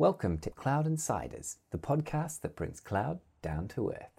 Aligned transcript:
Welcome 0.00 0.38
to 0.42 0.50
Cloud 0.50 0.86
Insiders, 0.86 1.56
the 1.72 1.76
podcast 1.76 2.42
that 2.42 2.54
brings 2.54 2.78
cloud 2.78 3.18
down 3.42 3.66
to 3.66 3.90
earth. 3.90 4.14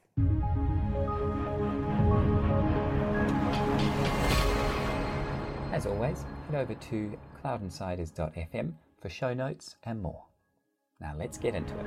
As 5.71 5.85
always, 5.85 6.25
head 6.47 6.55
over 6.55 6.73
to 6.73 7.17
cloudinsiders.fm 7.41 8.73
for 9.01 9.07
show 9.07 9.33
notes 9.33 9.77
and 9.85 10.01
more. 10.01 10.25
Now 10.99 11.13
let's 11.17 11.37
get 11.37 11.55
into 11.55 11.73
it. 11.79 11.85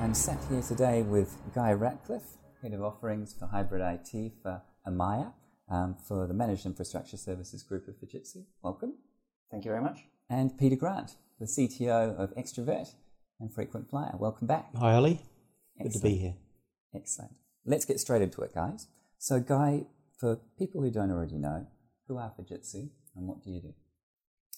I'm 0.00 0.12
sat 0.12 0.38
here 0.50 0.60
today 0.60 1.00
with 1.00 1.34
Guy 1.54 1.72
Ratcliffe, 1.72 2.36
Head 2.60 2.74
of 2.74 2.82
Offerings 2.82 3.32
for 3.32 3.46
Hybrid 3.46 3.80
IT 3.80 4.32
for 4.42 4.60
EMEIA, 4.86 5.32
um, 5.70 5.94
for 5.94 6.26
the 6.26 6.34
Managed 6.34 6.66
Infrastructure 6.66 7.16
Services 7.16 7.62
Group 7.62 7.88
of 7.88 7.94
Fujitsu. 7.94 8.44
Welcome. 8.62 8.96
Thank 9.50 9.64
you 9.64 9.70
very 9.70 9.82
much. 9.82 10.11
And 10.32 10.58
Peter 10.58 10.76
Grant, 10.76 11.16
the 11.38 11.44
CTO 11.44 12.16
of 12.16 12.34
Extrovert 12.36 12.94
and 13.38 13.52
Frequent 13.52 13.90
Flyer. 13.90 14.14
Welcome 14.18 14.46
back. 14.46 14.70
Hi, 14.78 14.94
Ollie. 14.94 15.20
Good 15.82 15.92
to 15.92 15.98
be 15.98 16.14
here. 16.14 16.36
Excellent. 16.94 17.32
Let's 17.66 17.84
get 17.84 18.00
straight 18.00 18.22
into 18.22 18.40
it, 18.40 18.54
guys. 18.54 18.86
So, 19.18 19.40
Guy, 19.40 19.84
for 20.18 20.40
people 20.58 20.80
who 20.80 20.90
don't 20.90 21.10
already 21.10 21.36
know, 21.36 21.66
who 22.08 22.16
are 22.16 22.32
Fujitsu 22.32 22.88
and 23.14 23.26
what 23.26 23.44
do 23.44 23.50
you 23.50 23.60
do? 23.60 23.74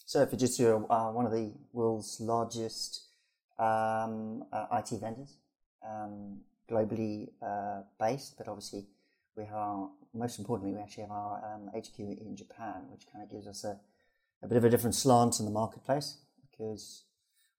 So 0.06 0.24
Fujitsu 0.24 0.88
are 0.88 1.08
uh, 1.08 1.10
one 1.10 1.26
of 1.26 1.32
the 1.32 1.50
world's 1.72 2.20
largest 2.20 3.08
um, 3.58 4.44
uh, 4.52 4.66
IT 4.74 4.90
vendors, 5.00 5.38
um, 5.84 6.38
globally 6.70 7.30
uh, 7.42 7.80
based, 7.98 8.38
but 8.38 8.46
obviously 8.46 8.84
we 9.36 9.42
are, 9.52 9.88
most 10.14 10.38
importantly, 10.38 10.72
we 10.76 10.80
actually 10.80 11.02
have 11.02 11.10
our 11.10 11.42
um, 11.52 11.68
HQ 11.76 11.98
in 11.98 12.36
Japan, 12.36 12.84
which 12.92 13.06
kind 13.12 13.24
of 13.24 13.30
gives 13.32 13.48
us 13.48 13.64
a, 13.64 13.76
a 14.42 14.48
bit 14.48 14.56
of 14.56 14.64
a 14.64 14.70
different 14.70 14.94
slant 14.94 15.38
in 15.38 15.46
the 15.46 15.50
marketplace 15.50 16.18
because 16.50 17.04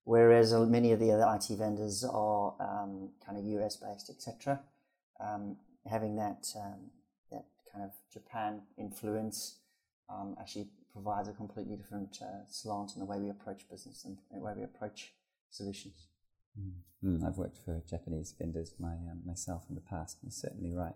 whereas 0.04 0.52
many 0.52 0.92
of 0.92 1.00
the 1.00 1.10
other 1.10 1.26
IT 1.34 1.56
vendors 1.56 2.04
are 2.04 2.54
um, 2.60 3.10
kind 3.24 3.38
of 3.38 3.44
US 3.44 3.76
based, 3.76 4.10
etc., 4.10 4.60
um, 5.20 5.56
having 5.90 6.16
that 6.16 6.46
um, 6.56 6.90
that 7.30 7.44
kind 7.72 7.84
of 7.84 7.92
Japan 8.12 8.62
influence 8.78 9.58
um, 10.08 10.36
actually 10.40 10.68
provides 10.92 11.28
a 11.28 11.32
completely 11.32 11.76
different 11.76 12.18
uh, 12.22 12.44
slant 12.48 12.92
in 12.94 13.00
the 13.00 13.06
way 13.06 13.18
we 13.18 13.28
approach 13.28 13.68
business 13.70 14.04
and 14.04 14.16
the 14.32 14.40
way 14.40 14.52
we 14.56 14.62
approach 14.62 15.12
solutions. 15.50 16.08
Mm, 17.04 17.26
I've 17.26 17.36
worked 17.36 17.58
for 17.58 17.82
Japanese 17.88 18.34
vendors 18.38 18.74
my, 18.78 18.92
um, 18.92 19.20
myself 19.26 19.64
in 19.68 19.74
the 19.74 19.82
past, 19.82 20.18
you're 20.22 20.30
certainly 20.30 20.72
right. 20.72 20.94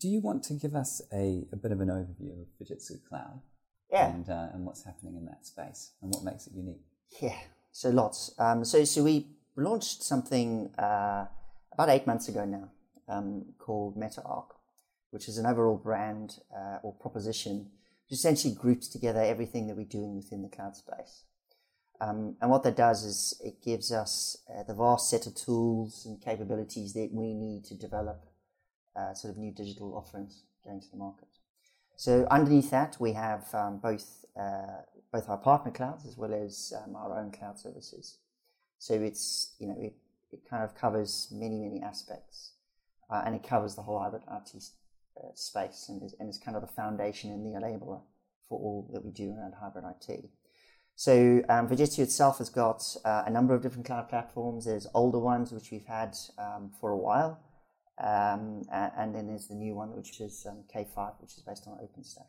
Do 0.00 0.08
you 0.08 0.20
want 0.20 0.42
to 0.44 0.54
give 0.54 0.74
us 0.74 1.00
a, 1.12 1.46
a 1.52 1.56
bit 1.56 1.70
of 1.70 1.80
an 1.80 1.88
overview 1.88 2.40
of 2.40 2.48
Fujitsu 2.58 2.98
Cloud 3.08 3.42
Yeah, 3.90 4.12
and, 4.12 4.28
uh, 4.28 4.48
and 4.52 4.64
what's 4.66 4.84
happening 4.84 5.16
in 5.16 5.26
that 5.26 5.46
space 5.46 5.92
and 6.02 6.12
what 6.12 6.24
makes 6.24 6.46
it 6.46 6.54
unique? 6.54 6.82
yeah. 7.20 7.38
So 7.72 7.90
lots. 7.90 8.34
Um, 8.38 8.64
so 8.64 8.84
so 8.84 9.02
we 9.02 9.26
launched 9.54 10.02
something 10.02 10.70
uh, 10.78 11.26
about 11.72 11.90
eight 11.90 12.06
months 12.06 12.28
ago 12.28 12.44
now 12.44 12.70
um, 13.08 13.44
called 13.58 13.96
MetaArc, 13.96 14.46
which 15.10 15.28
is 15.28 15.38
an 15.38 15.46
overall 15.46 15.76
brand 15.76 16.38
uh, 16.54 16.78
or 16.82 16.94
proposition 16.94 17.70
which 18.08 18.18
essentially 18.18 18.54
groups 18.54 18.88
together 18.88 19.20
everything 19.20 19.66
that 19.66 19.76
we're 19.76 19.84
doing 19.84 20.14
within 20.14 20.42
the 20.42 20.48
cloud 20.48 20.76
space. 20.76 21.24
Um, 22.00 22.36
and 22.40 22.50
what 22.50 22.62
that 22.62 22.76
does 22.76 23.04
is 23.04 23.40
it 23.44 23.62
gives 23.62 23.90
us 23.90 24.36
uh, 24.48 24.62
the 24.62 24.74
vast 24.74 25.10
set 25.10 25.26
of 25.26 25.34
tools 25.34 26.04
and 26.06 26.20
capabilities 26.20 26.92
that 26.92 27.08
we 27.12 27.34
need 27.34 27.64
to 27.64 27.74
develop 27.74 28.26
uh, 28.94 29.14
sort 29.14 29.32
of 29.32 29.38
new 29.38 29.50
digital 29.50 29.96
offerings 29.96 30.42
going 30.64 30.80
to 30.80 30.90
the 30.90 30.96
market. 30.96 31.28
So 31.96 32.26
underneath 32.30 32.70
that, 32.70 32.96
we 33.00 33.12
have 33.12 33.52
um, 33.54 33.78
both 33.78 34.24
uh, 34.38 34.82
both 35.12 35.28
our 35.30 35.38
partner 35.38 35.72
clouds 35.72 36.04
as 36.06 36.16
well 36.16 36.34
as 36.34 36.74
um, 36.84 36.94
our 36.94 37.18
own 37.18 37.32
cloud 37.32 37.58
services. 37.58 38.18
So 38.78 38.94
it's 38.94 39.54
you 39.58 39.66
know 39.66 39.76
it, 39.78 39.94
it 40.30 40.48
kind 40.48 40.62
of 40.62 40.74
covers 40.74 41.28
many 41.32 41.58
many 41.58 41.80
aspects, 41.82 42.52
uh, 43.10 43.22
and 43.24 43.34
it 43.34 43.42
covers 43.42 43.74
the 43.74 43.82
whole 43.82 43.98
hybrid 43.98 44.22
IT 44.30 44.62
uh, 45.16 45.28
space, 45.34 45.86
and 45.88 46.02
is, 46.02 46.14
and 46.20 46.28
is 46.28 46.38
kind 46.38 46.54
of 46.54 46.62
the 46.62 46.68
foundation 46.68 47.30
and 47.30 47.46
the 47.46 47.58
enabler 47.58 48.02
for 48.46 48.60
all 48.60 48.90
that 48.92 49.02
we 49.02 49.10
do 49.10 49.32
around 49.32 49.54
hybrid 49.54 49.84
IT. 49.84 50.28
So 50.96 51.42
um, 51.48 51.68
Fujitsu 51.68 52.00
itself 52.00 52.38
has 52.38 52.48
got 52.48 52.96
uh, 53.04 53.24
a 53.26 53.30
number 53.30 53.54
of 53.54 53.62
different 53.62 53.86
cloud 53.86 54.08
platforms. 54.08 54.64
There's 54.64 54.86
older 54.94 55.18
ones 55.18 55.52
which 55.52 55.70
we've 55.70 55.84
had 55.84 56.16
um, 56.38 56.70
for 56.80 56.90
a 56.90 56.96
while, 56.96 57.40
um, 57.98 58.62
and 58.70 59.14
then 59.14 59.26
there's 59.26 59.48
the 59.48 59.54
new 59.54 59.74
one 59.74 59.96
which 59.96 60.20
is 60.20 60.46
um, 60.48 60.64
K5, 60.74 61.14
which 61.20 61.36
is 61.36 61.42
based 61.46 61.66
on 61.66 61.78
OpenStack. 61.78 62.28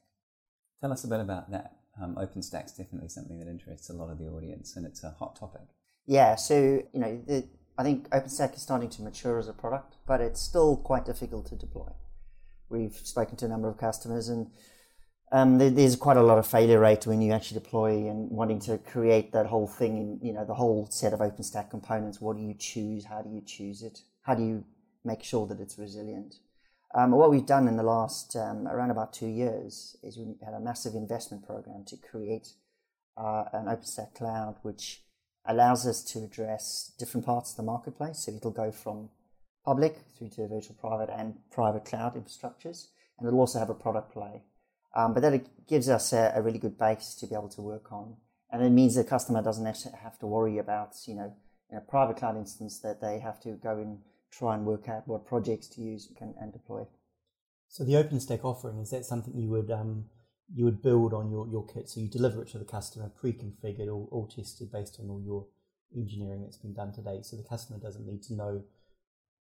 Tell 0.81 0.91
us 0.91 1.03
a 1.03 1.07
bit 1.07 1.19
about 1.19 1.51
that. 1.51 1.73
Um, 2.01 2.15
OpenStack's 2.15 2.73
definitely 2.73 3.09
something 3.09 3.39
that 3.39 3.47
interests 3.47 3.89
a 3.89 3.93
lot 3.93 4.09
of 4.09 4.19
the 4.19 4.27
audience 4.27 4.75
and 4.75 4.85
it's 4.85 5.03
a 5.03 5.11
hot 5.11 5.35
topic. 5.35 5.67
Yeah, 6.05 6.35
so 6.35 6.55
you 6.93 6.99
know, 6.99 7.21
the, 7.27 7.47
I 7.77 7.83
think 7.83 8.09
OpenStack 8.09 8.55
is 8.55 8.61
starting 8.61 8.89
to 8.91 9.01
mature 9.01 9.39
as 9.39 9.47
a 9.47 9.53
product, 9.53 9.95
but 10.07 10.21
it's 10.21 10.41
still 10.41 10.77
quite 10.77 11.05
difficult 11.05 11.47
to 11.47 11.55
deploy. 11.55 11.91
We've 12.69 12.95
spoken 12.95 13.35
to 13.37 13.45
a 13.45 13.49
number 13.49 13.69
of 13.69 13.77
customers, 13.77 14.29
and 14.29 14.47
um, 15.31 15.57
there, 15.57 15.69
there's 15.69 15.95
quite 15.95 16.17
a 16.17 16.23
lot 16.23 16.37
of 16.37 16.47
failure 16.47 16.79
rate 16.79 17.05
when 17.05 17.21
you 17.21 17.33
actually 17.33 17.59
deploy 17.59 18.07
and 18.09 18.29
wanting 18.29 18.59
to 18.61 18.77
create 18.77 19.33
that 19.33 19.47
whole 19.47 19.67
thing 19.67 19.97
in 19.97 20.19
you 20.25 20.33
know 20.33 20.45
the 20.45 20.53
whole 20.53 20.87
set 20.89 21.13
of 21.13 21.19
OpenStack 21.19 21.69
components. 21.69 22.21
What 22.21 22.37
do 22.37 22.43
you 22.43 22.55
choose? 22.57 23.05
How 23.05 23.21
do 23.21 23.29
you 23.29 23.41
choose 23.45 23.81
it? 23.83 23.99
How 24.21 24.35
do 24.35 24.43
you 24.43 24.63
make 25.03 25.23
sure 25.23 25.47
that 25.47 25.59
it's 25.59 25.77
resilient? 25.77 26.35
Um, 26.93 27.11
what 27.11 27.29
we've 27.29 27.45
done 27.45 27.67
in 27.67 27.77
the 27.77 27.83
last 27.83 28.35
um, 28.35 28.67
around 28.67 28.91
about 28.91 29.13
two 29.13 29.27
years 29.27 29.97
is 30.03 30.17
we 30.17 30.35
had 30.43 30.53
a 30.53 30.59
massive 30.59 30.95
investment 30.95 31.45
program 31.45 31.83
to 31.87 31.97
create 31.97 32.53
uh, 33.17 33.45
an 33.53 33.65
OpenStack 33.65 34.15
cloud, 34.15 34.55
which 34.61 35.03
allows 35.45 35.87
us 35.87 36.03
to 36.03 36.19
address 36.19 36.93
different 36.97 37.25
parts 37.25 37.51
of 37.51 37.57
the 37.57 37.63
marketplace. 37.63 38.19
So 38.19 38.33
it'll 38.33 38.51
go 38.51 38.71
from 38.71 39.09
public 39.65 39.97
through 40.17 40.29
to 40.29 40.47
virtual 40.47 40.75
private 40.79 41.09
and 41.09 41.35
private 41.51 41.85
cloud 41.85 42.15
infrastructures, 42.15 42.87
and 43.17 43.27
it'll 43.27 43.39
also 43.39 43.59
have 43.59 43.69
a 43.69 43.75
product 43.75 44.13
play. 44.13 44.43
Um, 44.95 45.13
but 45.13 45.21
that 45.21 45.67
gives 45.67 45.89
us 45.89 46.13
a, 46.13 46.31
a 46.35 46.41
really 46.41 46.59
good 46.59 46.77
base 46.77 47.13
to 47.15 47.27
be 47.27 47.35
able 47.35 47.49
to 47.49 47.61
work 47.61 47.91
on, 47.91 48.15
and 48.51 48.63
it 48.63 48.69
means 48.69 48.95
the 48.95 49.03
customer 49.03 49.41
doesn't 49.43 49.65
have 49.65 50.17
to- 50.19 50.27
worry 50.27 50.57
about 50.57 50.95
you 51.05 51.15
know 51.15 51.33
in 51.69 51.77
a 51.77 51.81
private 51.81 52.17
cloud 52.17 52.37
instance 52.37 52.79
that 52.79 53.01
they 53.01 53.19
have 53.19 53.39
to 53.41 53.51
go 53.51 53.77
and 53.77 53.99
try 54.31 54.55
and 54.55 54.65
work 54.65 54.89
out 54.89 55.07
what 55.07 55.25
projects 55.25 55.67
to 55.67 55.81
use 55.81 56.11
and, 56.21 56.33
and 56.39 56.53
deploy. 56.53 56.85
So 57.69 57.83
the 57.83 57.93
OpenStack 57.93 58.43
offering 58.43 58.79
is 58.79 58.91
that 58.91 59.05
something 59.05 59.37
you 59.37 59.49
would 59.49 59.71
um, 59.71 60.05
you 60.53 60.63
would 60.65 60.81
build 60.81 61.13
on 61.13 61.29
your, 61.29 61.47
your 61.47 61.65
kit? 61.65 61.89
So 61.89 61.99
you 61.99 62.07
deliver 62.07 62.41
it 62.41 62.49
to 62.49 62.57
the 62.57 62.65
customer, 62.65 63.11
pre-configured, 63.19 63.91
all, 63.91 64.07
all 64.11 64.27
tested 64.27 64.71
based 64.71 64.97
on 65.01 65.09
all 65.09 65.21
your 65.21 65.45
engineering 65.95 66.41
that's 66.41 66.57
been 66.57 66.73
done 66.73 66.93
to 66.93 67.01
date. 67.01 67.25
So 67.25 67.35
the 67.35 67.43
customer 67.43 67.79
doesn't 67.79 68.05
need 68.05 68.23
to 68.23 68.33
know 68.33 68.63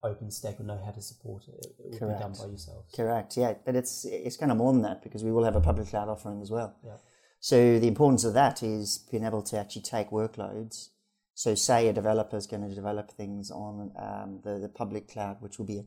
OpenStack 0.04 0.60
or 0.60 0.64
know 0.64 0.80
how 0.84 0.90
to 0.90 1.00
support 1.00 1.44
it. 1.48 1.66
It, 1.78 2.00
will 2.00 2.08
be 2.08 2.14
done 2.14 2.20
Correct. 2.20 2.38
by 2.38 2.46
yourselves. 2.46 2.94
Correct, 2.94 3.36
yeah, 3.36 3.54
but 3.64 3.76
it's 3.76 4.04
it's 4.04 4.36
kind 4.36 4.52
of 4.52 4.58
more 4.58 4.72
than 4.72 4.82
that 4.82 5.02
because 5.02 5.24
we 5.24 5.32
will 5.32 5.44
have 5.44 5.56
a 5.56 5.60
public 5.60 5.88
cloud 5.88 6.08
offering 6.08 6.40
as 6.42 6.50
well. 6.50 6.76
Yeah. 6.84 6.96
So 7.40 7.78
the 7.78 7.88
importance 7.88 8.24
of 8.24 8.34
that 8.34 8.62
is 8.62 9.06
being 9.10 9.24
able 9.24 9.42
to 9.42 9.58
actually 9.58 9.82
take 9.82 10.10
workloads. 10.10 10.88
So 11.36 11.54
say 11.54 11.86
a 11.86 11.92
developer 11.92 12.38
is 12.38 12.46
going 12.46 12.66
to 12.66 12.74
develop 12.74 13.10
things 13.10 13.50
on 13.50 13.92
um, 13.98 14.40
the 14.42 14.58
the 14.58 14.70
public 14.70 15.06
cloud, 15.06 15.36
which 15.40 15.58
will 15.58 15.66
be 15.66 15.80
a 15.80 15.84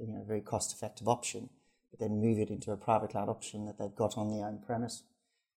you 0.00 0.12
know 0.12 0.24
very 0.26 0.40
cost 0.40 0.74
effective 0.74 1.06
option, 1.06 1.48
but 1.92 2.00
then 2.00 2.20
move 2.20 2.40
it 2.40 2.50
into 2.50 2.72
a 2.72 2.76
private 2.76 3.10
cloud 3.10 3.28
option 3.28 3.66
that 3.66 3.78
they've 3.78 3.94
got 3.94 4.18
on 4.18 4.30
their 4.30 4.44
own 4.44 4.58
premise. 4.58 5.04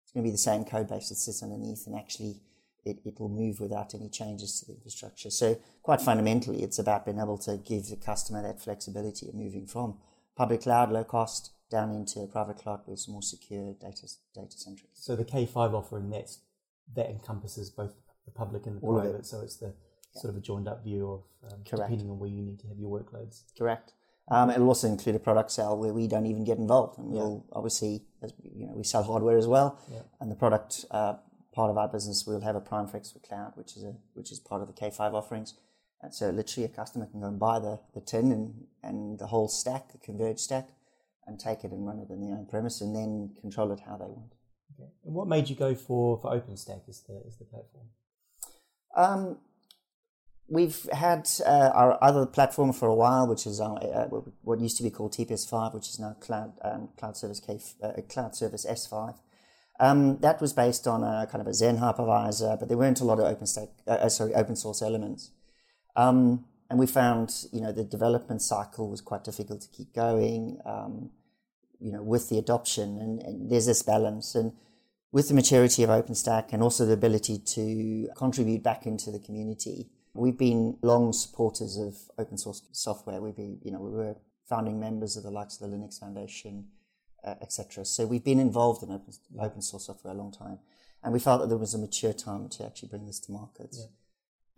It's 0.02 0.10
going 0.10 0.24
to 0.24 0.28
be 0.28 0.32
the 0.32 0.48
same 0.50 0.64
code 0.64 0.88
base 0.88 1.10
that 1.10 1.14
sits 1.14 1.44
underneath, 1.44 1.86
and 1.86 1.94
actually 1.94 2.40
it, 2.84 2.98
it 3.04 3.20
will 3.20 3.28
move 3.28 3.60
without 3.60 3.94
any 3.94 4.08
changes 4.08 4.58
to 4.58 4.66
the 4.66 4.72
infrastructure. 4.72 5.30
So 5.30 5.60
quite 5.84 6.00
fundamentally, 6.00 6.64
it's 6.64 6.80
about 6.80 7.04
being 7.04 7.20
able 7.20 7.38
to 7.38 7.56
give 7.56 7.86
the 7.86 7.96
customer 7.96 8.42
that 8.42 8.60
flexibility 8.60 9.28
of 9.28 9.34
moving 9.34 9.64
from 9.64 9.98
public 10.36 10.62
cloud, 10.62 10.90
low 10.90 11.04
cost, 11.04 11.52
down 11.70 11.92
into 11.92 12.18
a 12.18 12.26
private 12.26 12.58
cloud 12.58 12.80
with 12.84 13.06
more 13.08 13.22
secure 13.22 13.74
data 13.80 14.08
data 14.34 14.58
centric. 14.58 14.90
So 14.94 15.14
the 15.14 15.24
K5 15.24 15.72
offering 15.72 16.10
that's 16.10 16.40
that 16.96 17.08
encompasses 17.08 17.70
both 17.70 17.94
the 18.24 18.30
public 18.30 18.66
and 18.66 18.80
the 18.80 18.86
All 18.86 18.98
of 18.98 19.04
it. 19.04 19.08
private. 19.08 19.26
So 19.26 19.40
it's 19.40 19.56
the 19.56 19.74
sort 20.14 20.30
of 20.30 20.36
a 20.36 20.40
joined 20.40 20.68
up 20.68 20.82
view 20.84 21.08
of 21.10 21.52
um, 21.52 21.60
depending 21.64 22.10
on 22.10 22.18
where 22.18 22.28
you 22.28 22.42
need 22.42 22.58
to 22.60 22.68
have 22.68 22.78
your 22.78 22.90
workloads. 22.90 23.42
Correct. 23.56 23.92
Um, 24.28 24.50
it'll 24.50 24.68
also 24.68 24.86
include 24.86 25.16
a 25.16 25.18
product 25.18 25.50
sale 25.50 25.76
where 25.76 25.92
we 25.92 26.06
don't 26.06 26.26
even 26.26 26.44
get 26.44 26.58
involved, 26.58 26.98
and 26.98 27.08
we'll 27.08 27.44
obviously, 27.52 28.04
as 28.22 28.32
you 28.42 28.66
know, 28.66 28.74
we 28.74 28.84
sell 28.84 29.02
hardware 29.02 29.36
as 29.36 29.46
well, 29.48 29.78
Yeah. 29.90 30.02
and 30.20 30.30
the 30.30 30.36
product 30.36 30.84
uh, 30.92 31.14
part 31.52 31.70
of 31.70 31.76
our 31.76 31.88
business, 31.88 32.24
we'll 32.26 32.40
have 32.42 32.54
a 32.54 32.60
Prime 32.60 32.86
Flex 32.86 33.10
for 33.10 33.18
Cloud, 33.18 33.52
which 33.56 33.76
is 33.76 33.82
a 33.82 33.94
which 34.14 34.30
is 34.30 34.38
part 34.38 34.62
of 34.62 34.68
the 34.68 34.74
K5 34.74 35.14
offerings. 35.14 35.54
And 36.02 36.14
so 36.14 36.30
literally, 36.30 36.64
a 36.64 36.68
customer 36.68 37.06
can 37.06 37.20
go 37.20 37.26
and 37.26 37.38
buy 37.40 37.58
the, 37.58 37.80
the 37.92 38.00
tin 38.00 38.30
and, 38.32 38.64
and 38.82 39.18
the 39.18 39.26
whole 39.26 39.48
stack, 39.48 39.90
the 39.92 39.98
converged 39.98 40.40
stack, 40.40 40.68
and 41.26 41.38
take 41.40 41.64
it 41.64 41.72
and 41.72 41.84
run 41.86 41.98
it 41.98 42.08
in 42.10 42.20
their 42.22 42.36
own 42.38 42.46
premise, 42.46 42.80
and 42.80 42.94
then 42.94 43.34
control 43.40 43.72
it 43.72 43.80
how 43.80 43.96
they 43.96 44.06
want. 44.06 44.32
Okay. 44.78 44.88
And 45.04 45.14
what 45.14 45.26
made 45.28 45.50
you 45.50 45.56
go 45.56 45.74
for, 45.74 46.18
for 46.18 46.30
OpenStack 46.30 46.88
as 46.88 47.00
the 47.00 47.20
as 47.26 47.36
the 47.38 47.44
platform? 47.46 47.86
Um, 48.96 49.38
we've 50.48 50.88
had 50.92 51.28
uh, 51.46 51.70
our 51.72 52.02
other 52.02 52.26
platform 52.26 52.72
for 52.72 52.88
a 52.88 52.94
while, 52.94 53.26
which 53.26 53.46
is 53.46 53.60
our, 53.60 53.78
uh, 53.82 54.06
what 54.42 54.60
used 54.60 54.76
to 54.78 54.82
be 54.82 54.90
called 54.90 55.12
TPS5, 55.12 55.74
which 55.74 55.88
is 55.88 55.98
now 55.98 56.16
Cloud 56.20 56.52
um, 56.62 56.88
Cloud 56.98 57.16
Service 57.16 57.40
K, 57.40 57.60
uh, 57.82 57.92
Cloud 58.08 58.34
Service 58.34 58.66
S5. 58.68 59.14
Um, 59.80 60.18
that 60.18 60.42
was 60.42 60.52
based 60.52 60.86
on 60.86 61.02
a 61.02 61.26
kind 61.30 61.40
of 61.40 61.46
a 61.46 61.50
Xen 61.50 61.78
hypervisor, 61.78 62.58
but 62.58 62.68
there 62.68 62.76
weren't 62.76 63.00
a 63.00 63.04
lot 63.04 63.18
of 63.18 63.24
open 63.24 63.46
stack, 63.46 63.68
uh, 63.86 63.92
uh, 63.92 64.08
sorry, 64.10 64.34
open 64.34 64.54
source 64.54 64.82
elements. 64.82 65.30
Um, 65.96 66.44
and 66.68 66.78
we 66.78 66.86
found, 66.86 67.46
you 67.50 67.62
know, 67.62 67.72
the 67.72 67.82
development 67.82 68.42
cycle 68.42 68.90
was 68.90 69.00
quite 69.00 69.24
difficult 69.24 69.62
to 69.62 69.68
keep 69.68 69.94
going, 69.94 70.60
um, 70.66 71.10
you 71.80 71.90
know, 71.90 72.02
with 72.02 72.28
the 72.28 72.38
adoption. 72.38 72.98
And, 72.98 73.22
and, 73.22 73.50
there's 73.50 73.66
this 73.66 73.82
balance. 73.82 74.34
And 74.34 74.52
with 75.12 75.28
the 75.28 75.34
maturity 75.34 75.82
of 75.82 75.90
OpenStack 75.90 76.52
and 76.52 76.62
also 76.62 76.86
the 76.86 76.92
ability 76.92 77.38
to 77.38 78.08
contribute 78.16 78.62
back 78.62 78.86
into 78.86 79.10
the 79.10 79.18
community, 79.18 79.88
we've 80.14 80.38
been 80.38 80.76
long 80.82 81.12
supporters 81.12 81.76
of 81.76 81.96
open 82.18 82.38
source 82.38 82.62
software. 82.72 83.20
We've 83.20 83.36
been, 83.36 83.58
you 83.62 83.70
know, 83.72 83.80
we 83.80 83.90
were 83.90 84.16
founding 84.48 84.78
members 84.78 85.16
of 85.16 85.22
the 85.22 85.30
likes 85.30 85.60
of 85.60 85.70
the 85.70 85.76
Linux 85.76 85.98
Foundation, 85.98 86.66
uh, 87.24 87.34
etc. 87.42 87.84
So 87.84 88.06
we've 88.06 88.24
been 88.24 88.40
involved 88.40 88.82
in 88.82 88.90
open, 88.90 89.12
open 89.40 89.62
source 89.62 89.86
software 89.86 90.14
a 90.14 90.16
long 90.16 90.32
time. 90.32 90.58
And 91.02 91.12
we 91.12 91.18
felt 91.18 91.40
that 91.40 91.48
there 91.48 91.58
was 91.58 91.74
a 91.74 91.78
mature 91.78 92.12
time 92.12 92.48
to 92.50 92.66
actually 92.66 92.90
bring 92.90 93.06
this 93.06 93.20
to 93.20 93.32
market. 93.32 93.70
Yeah 93.72 93.86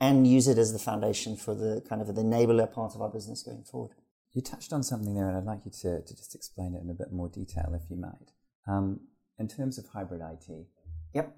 and 0.03 0.27
use 0.27 0.49
it 0.49 0.59
as 0.59 0.73
the 0.73 0.81
foundation 0.81 1.37
for 1.37 1.55
the 1.55 1.81
kind 1.89 2.03
of 2.03 2.09
the 2.09 2.21
enabler 2.21 2.71
part 2.71 2.93
of 2.97 3.01
our 3.01 3.09
business 3.09 3.45
going 3.45 3.63
forward. 3.63 3.93
You 4.33 4.43
touched 4.43 4.73
on 4.73 4.83
something 4.83 5.15
there, 5.15 5.29
and 5.29 5.37
I'd 5.37 5.45
like 5.45 5.61
you 5.65 5.71
to, 5.83 6.03
to 6.03 6.17
just 6.17 6.35
explain 6.35 6.75
it 6.75 6.83
in 6.83 6.91
a 6.91 6.95
bit 6.95 7.13
more 7.13 7.29
detail, 7.29 7.73
if 7.73 7.89
you 7.89 7.97
might. 7.97 8.33
Um, 8.67 9.01
in 9.39 9.49
terms 9.49 9.79
of 9.79 9.87
hybrid 9.87 10.21
IT, 10.21 10.67
yep. 11.15 11.37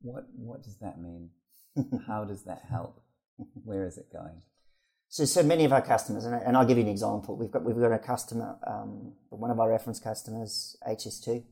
What 0.00 0.26
what 0.36 0.62
does 0.62 0.78
that 0.78 1.00
mean? 1.00 1.30
How 2.06 2.24
does 2.24 2.44
that 2.44 2.62
help? 2.70 3.00
Where 3.64 3.86
is 3.86 3.98
it 3.98 4.12
going? 4.12 4.42
So, 5.10 5.24
so 5.24 5.42
many 5.42 5.64
of 5.64 5.72
our 5.72 5.80
customers, 5.80 6.24
and, 6.24 6.34
and 6.34 6.56
I'll 6.56 6.66
give 6.66 6.76
you 6.76 6.84
an 6.84 6.90
example. 6.90 7.36
We've 7.36 7.50
got 7.50 7.64
we've 7.64 7.76
got 7.76 7.92
a 7.92 7.98
customer, 7.98 8.58
um, 8.66 9.14
one 9.30 9.50
of 9.50 9.58
our 9.58 9.68
reference 9.68 9.98
customers, 9.98 10.76
HS2 10.86 11.44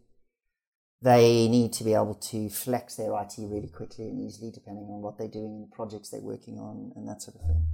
they 1.02 1.46
need 1.48 1.72
to 1.74 1.84
be 1.84 1.94
able 1.94 2.14
to 2.14 2.48
flex 2.48 2.96
their 2.96 3.12
IT 3.20 3.34
really 3.38 3.68
quickly 3.68 4.08
and 4.08 4.20
easily 4.20 4.50
depending 4.50 4.84
on 4.84 5.02
what 5.02 5.18
they're 5.18 5.28
doing 5.28 5.54
and 5.54 5.62
the 5.62 5.74
projects 5.74 6.10
they're 6.10 6.20
working 6.20 6.58
on 6.58 6.92
and 6.96 7.06
that 7.06 7.22
sort 7.22 7.36
of 7.36 7.42
thing. 7.42 7.66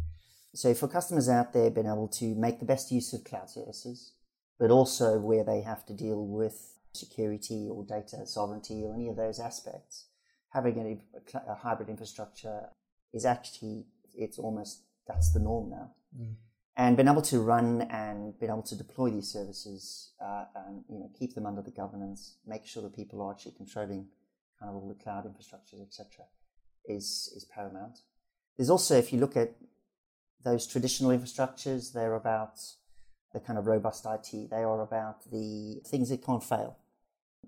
So 0.55 0.75
for 0.75 0.89
customers 0.89 1.29
out 1.29 1.53
there, 1.53 1.71
being 1.71 1.87
able 1.87 2.09
to 2.09 2.35
make 2.35 2.59
the 2.59 2.67
best 2.67 2.91
use 2.91 3.13
of 3.13 3.25
cloud 3.25 3.49
services, 3.49 4.13
but 4.59 4.71
also 4.71 5.19
where 5.19 5.45
they 5.45 5.63
have 5.63 5.87
to 5.87 5.95
deal 5.95 6.27
with 6.27 6.75
security 6.95 7.69
or 7.71 7.85
data 7.85 8.27
sovereignty 8.27 8.83
or 8.85 8.95
any 8.95 9.09
of 9.09 9.17
those 9.17 9.39
aspects, 9.39 10.07
having 10.53 10.79
a, 10.79 11.41
a 11.51 11.55
hybrid 11.55 11.89
infrastructure 11.89 12.69
is 13.13 13.25
actually, 13.25 13.87
it's 14.15 14.39
almost, 14.39 14.83
that's 15.07 15.33
the 15.33 15.41
norm 15.41 15.71
now. 15.71 15.91
Mm 16.19 16.35
and 16.77 16.97
been 16.97 17.09
able 17.09 17.23
to 17.23 17.41
run 17.41 17.83
and 17.91 18.39
been 18.39 18.49
able 18.49 18.63
to 18.63 18.77
deploy 18.77 19.11
these 19.11 19.29
services 19.29 20.13
uh, 20.25 20.45
and 20.67 20.85
you 20.89 20.99
know 20.99 21.11
keep 21.19 21.35
them 21.35 21.47
under 21.47 21.63
the 21.63 21.71
governance, 21.71 22.37
make 22.47 22.67
sure 22.67 22.83
that 22.83 22.97
people 22.97 23.21
are 23.21 23.33
actually 23.33 23.53
controlling 23.53 24.07
kind 24.59 24.71
of 24.71 24.77
all 24.77 24.89
the 24.89 25.03
cloud 25.03 25.25
infrastructures, 25.25 25.83
etc., 25.83 26.25
is 26.87 27.33
is 27.37 27.45
paramount. 27.45 27.99
There's 28.57 28.71
also, 28.71 28.97
if 28.97 29.13
you 29.13 29.19
look 29.19 29.37
at 29.37 29.55
those 30.45 30.67
traditional 30.67 31.11
infrastructures, 31.11 31.93
they're 31.93 32.15
about 32.15 32.61
the 33.33 33.41
kind 33.41 33.59
of 33.59 33.67
robust 33.67 34.07
IT. 34.07 34.51
They 34.51 34.63
are 34.63 34.83
about 34.83 35.31
the 35.31 35.81
things 35.87 36.11
that 36.11 36.25
can't 36.25 36.45
fail. 36.45 36.77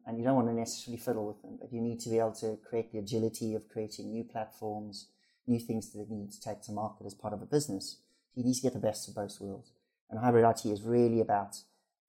And 0.07 0.19
you 0.19 0.25
don't 0.25 0.37
want 0.37 0.49
to 0.49 0.55
necessarily 0.55 1.01
fiddle 1.01 1.27
with 1.27 1.41
them, 1.41 1.57
but 1.59 1.73
you 1.73 1.81
need 1.81 2.01
to 2.01 2.11
be 2.11 2.19
able 2.19 2.35
to 2.35 2.59
create 2.69 2.93
the 2.93 2.99
agility 2.99 3.55
of 3.55 3.69
creating 3.69 4.13
new 4.13 4.25
platforms, 4.25 5.09
new 5.47 5.59
things 5.59 5.93
that 5.93 6.07
you 6.09 6.17
need 6.17 6.33
to 6.33 6.41
take 6.41 6.63
to 6.63 6.73
market 6.73 7.07
as 7.07 7.15
part 7.15 7.33
of 7.33 7.43
a 7.43 7.47
business 7.47 7.99
You 8.35 8.45
need 8.45 8.55
to 8.55 8.63
get 8.63 8.73
the 8.73 8.81
best 8.81 9.09
of 9.09 9.15
both 9.15 9.41
worlds. 9.41 9.73
And 10.11 10.21
hybrid 10.21 10.45
IT 10.45 10.67
is 10.67 10.83
really 10.83 11.21
about 11.21 11.57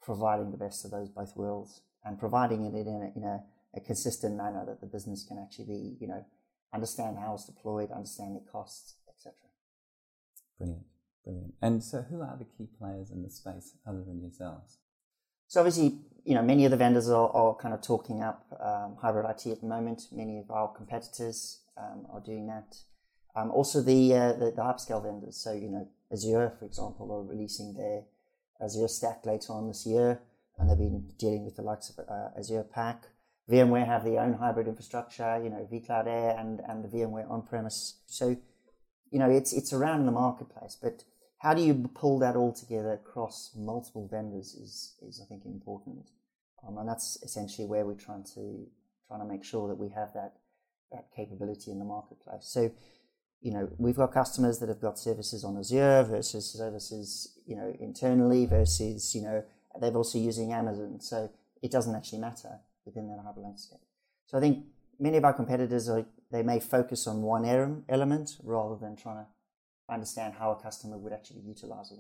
providing 0.02 0.52
the 0.52 0.58
best 0.58 0.86
of 0.86 0.92
those 0.92 1.10
both 1.10 1.36
worlds 1.36 1.82
and 2.04 2.20
providing 2.20 2.66
it 2.66 2.74
in 2.74 2.88
a, 2.88 3.18
in 3.18 3.24
a, 3.24 3.44
a 3.76 3.80
consistent 3.80 4.36
manner 4.36 4.64
that 4.66 4.82
the 4.82 4.88
business 4.88 5.24
can 5.24 5.40
actually 5.40 5.66
be, 5.66 5.98
you 6.00 6.08
know, 6.08 6.26
understand 6.74 7.18
how 7.18 7.34
it's 7.34 7.46
deployed, 7.46 7.92
understand 7.92 8.36
the 8.36 8.52
costs, 8.52 8.96
etc. 9.08 9.34
Brilliant, 10.58 10.86
brilliant. 11.24 11.54
And 11.62 11.84
so, 11.84 12.02
who 12.02 12.22
are 12.22 12.38
the 12.38 12.46
key 12.46 12.68
players 12.78 13.10
in 13.12 13.24
the 13.24 13.30
space 13.30 13.74
other 13.88 14.04
than 14.04 14.22
yourselves? 14.22 14.78
So 15.48 15.62
obviously, 15.62 16.00
you 16.24 16.34
know, 16.34 16.42
many 16.42 16.66
of 16.66 16.72
the 16.72 16.78
vendors 16.78 17.10
are, 17.10 17.30
are 17.30 17.56
kind 17.56 17.74
of 17.74 17.82
talking 17.82 18.22
up 18.22 18.46
um, 18.60 18.98
hybrid 19.02 19.26
IT 19.30 19.52
at 19.52 19.62
the 19.62 19.68
moment. 19.68 20.08
Many 20.12 20.40
of 20.40 20.50
our 20.50 20.68
competitors 20.74 21.62
um, 21.78 22.08
are 22.12 22.22
doing 22.22 22.48
that. 22.48 22.78
Um, 23.36 23.52
also, 23.52 23.82
the, 23.82 24.14
uh, 24.14 24.34
the, 24.34 24.46
the 24.52 24.62
hyperscale 24.62 25.04
vendors. 25.04 25.38
So 25.38 25.54
you 25.54 25.70
know, 25.70 25.88
Azure, 26.12 26.54
for 26.58 26.66
example, 26.66 27.12
are 27.12 27.24
releasing 27.24 27.74
their 27.74 28.04
Azure 28.62 28.88
Stack 28.88 29.26
later 29.26 29.54
on 29.54 29.68
this 29.68 29.86
year, 29.86 30.22
and 30.58 30.70
they've 30.70 30.78
been 30.78 31.12
dealing 31.20 31.46
with 31.46 31.58
the 31.58 31.62
likes 31.62 31.90
of 31.90 32.00
uh, 32.08 32.30
Azure 32.38 32.64
Pack. 32.64 33.08
VMware 33.50 33.86
have 33.86 34.04
their 34.04 34.22
own 34.22 34.34
hybrid 34.34 34.68
infrastructure, 34.68 35.40
you 35.44 35.50
know, 35.50 35.68
vCloud 35.72 36.08
Air 36.08 36.36
and, 36.40 36.62
and 36.68 36.84
the 36.84 36.88
VMware 36.88 37.30
on-premise. 37.30 38.00
So, 38.08 38.38
you 39.12 39.20
know, 39.20 39.30
it's 39.30 39.54
it's 39.54 39.72
around 39.72 40.06
the 40.06 40.12
marketplace, 40.12 40.78
but 40.82 41.04
how 41.40 41.54
do 41.54 41.62
you 41.62 41.90
pull 41.94 42.20
that 42.20 42.36
all 42.36 42.54
together 42.54 42.94
across 42.94 43.52
multiple 43.56 44.08
vendors 44.10 44.54
is, 44.54 44.96
is 45.02 45.22
I 45.24 45.28
think 45.28 45.46
important. 45.46 46.10
Um, 46.68 46.78
and 46.78 46.90
that's 46.90 47.18
essentially 47.24 47.68
where 47.68 47.86
we're 47.86 47.94
trying 47.94 48.24
to 48.36 48.66
trying 49.08 49.20
to 49.20 49.26
make 49.26 49.44
sure 49.44 49.68
that 49.68 49.76
we 49.76 49.90
have 49.90 50.14
that 50.14 50.34
that 50.92 51.08
capability 51.16 51.72
in 51.72 51.80
the 51.80 51.86
marketplace. 51.86 52.46
So 52.46 52.72
you 53.42 53.52
know, 53.52 53.70
we've 53.78 53.96
got 53.96 54.12
customers 54.12 54.58
that 54.58 54.70
have 54.70 54.82
got 54.82 54.98
services 54.98 55.44
on 55.44 55.56
Azure 55.58 56.04
versus 56.10 56.52
services, 56.52 57.38
you 57.46 57.56
know, 57.56 57.76
internally 57.80 58.48
versus, 58.48 59.14
you 59.14 59.22
know, 59.22 59.44
they're 59.80 59.96
also 59.96 60.18
using 60.18 60.52
Amazon. 60.52 61.00
So 61.00 61.30
it 61.62 61.70
doesn't 61.70 61.94
actually 61.94 62.20
matter 62.20 62.60
within 62.86 63.08
that 63.10 63.20
hybrid 63.24 63.46
landscape. 63.46 63.82
So 64.26 64.40
I 64.40 64.42
think 64.42 64.66
many 65.00 65.18
of 65.18 65.26
our 65.26 65.34
competitors 65.34 65.88
are, 65.90 66.08
they 66.32 66.42
may 66.42 66.60
focus 66.60 67.06
on 67.06 67.22
one 67.22 67.46
element 67.88 68.32
rather 68.44 68.78
than 68.78 68.96
trying 68.96 69.18
to 69.18 69.28
understand 69.90 70.34
how 70.38 70.52
a 70.52 70.62
customer 70.62 70.98
would 70.98 71.14
actually 71.14 71.42
utilize 71.42 71.92
it. 71.92 72.00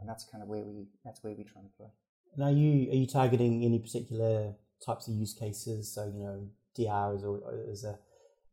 And 0.00 0.08
that's 0.08 0.24
kind 0.30 0.42
of 0.42 0.48
where 0.48 0.62
we, 0.62 0.86
that's 1.04 1.22
where 1.22 1.34
we're 1.34 1.44
trying 1.44 1.64
to 1.64 1.76
play. 1.76 1.88
And 2.34 2.44
are 2.44 2.52
you, 2.52 2.90
are 2.90 2.94
you 2.94 3.06
targeting 3.06 3.64
any 3.64 3.78
particular 3.78 4.54
types 4.84 5.08
of 5.08 5.14
use 5.14 5.34
cases? 5.34 5.92
So, 5.92 6.04
you 6.04 6.24
know, 6.24 6.48
DR 6.76 7.16
is, 7.16 7.24
is 7.68 7.84
a, 7.84 7.98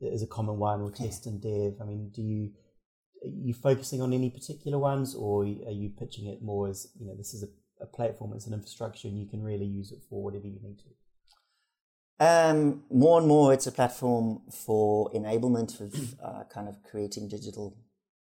is 0.01 0.23
a 0.23 0.27
common 0.27 0.57
one, 0.57 0.81
or 0.81 0.91
test 0.91 1.25
and 1.25 1.41
dev? 1.41 1.75
I 1.81 1.85
mean, 1.85 2.11
do 2.13 2.21
you 2.21 2.51
are 3.23 3.29
you 3.29 3.53
focusing 3.53 4.01
on 4.01 4.13
any 4.13 4.29
particular 4.29 4.77
ones, 4.77 5.15
or 5.15 5.43
are 5.43 5.71
you 5.71 5.89
pitching 5.89 6.27
it 6.27 6.41
more 6.41 6.67
as 6.67 6.87
you 6.99 7.07
know 7.07 7.15
this 7.15 7.33
is 7.33 7.43
a, 7.43 7.47
a 7.83 7.87
platform, 7.87 8.33
it's 8.33 8.47
an 8.47 8.53
infrastructure, 8.53 9.07
and 9.07 9.17
you 9.17 9.27
can 9.27 9.41
really 9.41 9.65
use 9.65 9.91
it 9.91 9.99
for 10.09 10.23
whatever 10.23 10.47
you 10.47 10.59
need 10.61 10.79
to? 10.79 10.85
Um, 12.17 12.83
more 12.89 13.19
and 13.19 13.27
more, 13.27 13.53
it's 13.53 13.67
a 13.67 13.71
platform 13.71 14.41
for 14.49 15.11
enablement 15.11 15.81
of 15.81 16.15
uh, 16.23 16.43
kind 16.53 16.69
of 16.69 16.81
creating 16.83 17.27
digital 17.27 17.77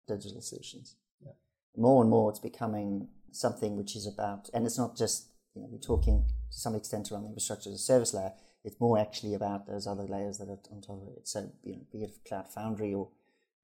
digital 0.06 0.40
solutions. 0.40 0.96
Yeah. 1.24 1.32
More 1.76 2.02
and 2.02 2.10
more, 2.10 2.30
it's 2.30 2.40
becoming 2.40 3.08
something 3.30 3.76
which 3.76 3.96
is 3.96 4.06
about, 4.06 4.48
and 4.54 4.66
it's 4.66 4.78
not 4.78 4.96
just 4.96 5.28
you 5.54 5.62
know 5.62 5.68
we're 5.70 5.78
talking 5.78 6.24
to 6.50 6.58
some 6.58 6.74
extent 6.74 7.10
around 7.10 7.22
the 7.22 7.28
infrastructure 7.28 7.70
as 7.70 7.76
a 7.76 7.78
service 7.78 8.14
layer. 8.14 8.32
It's 8.64 8.80
more 8.80 8.98
actually 8.98 9.34
about 9.34 9.66
those 9.66 9.86
other 9.86 10.04
layers 10.04 10.38
that 10.38 10.48
are 10.48 10.58
on 10.72 10.80
top 10.80 11.02
of 11.02 11.16
it. 11.16 11.28
So, 11.28 11.50
you 11.62 11.74
know, 11.74 11.82
be 11.92 12.02
it 12.02 12.16
Cloud 12.26 12.48
Foundry 12.54 12.94
or, 12.94 13.10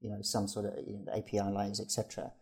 you 0.01 0.11
know, 0.11 0.21
some 0.21 0.47
sort 0.47 0.67
of 0.67 0.75
you 0.87 0.99
know, 0.99 1.13
API 1.17 1.51
layers, 1.51 1.81
etc. 1.81 2.33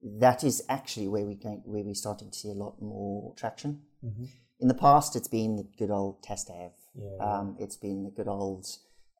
That 0.00 0.44
is 0.44 0.62
actually 0.68 1.08
where 1.08 1.24
we 1.24 1.34
going, 1.34 1.62
where 1.64 1.82
we're 1.82 1.94
starting 1.94 2.30
to 2.30 2.38
see 2.38 2.48
a 2.48 2.54
lot 2.54 2.80
more 2.80 3.34
traction. 3.34 3.82
Mm-hmm. 4.04 4.24
In 4.60 4.68
the 4.68 4.74
past, 4.74 5.16
it's 5.16 5.26
been 5.26 5.56
the 5.56 5.66
good 5.76 5.90
old 5.90 6.22
test 6.22 6.46
dev. 6.46 6.70
Yeah, 6.94 7.16
um, 7.18 7.56
It's 7.58 7.76
been 7.76 8.04
the 8.04 8.10
good 8.10 8.28
old, 8.28 8.66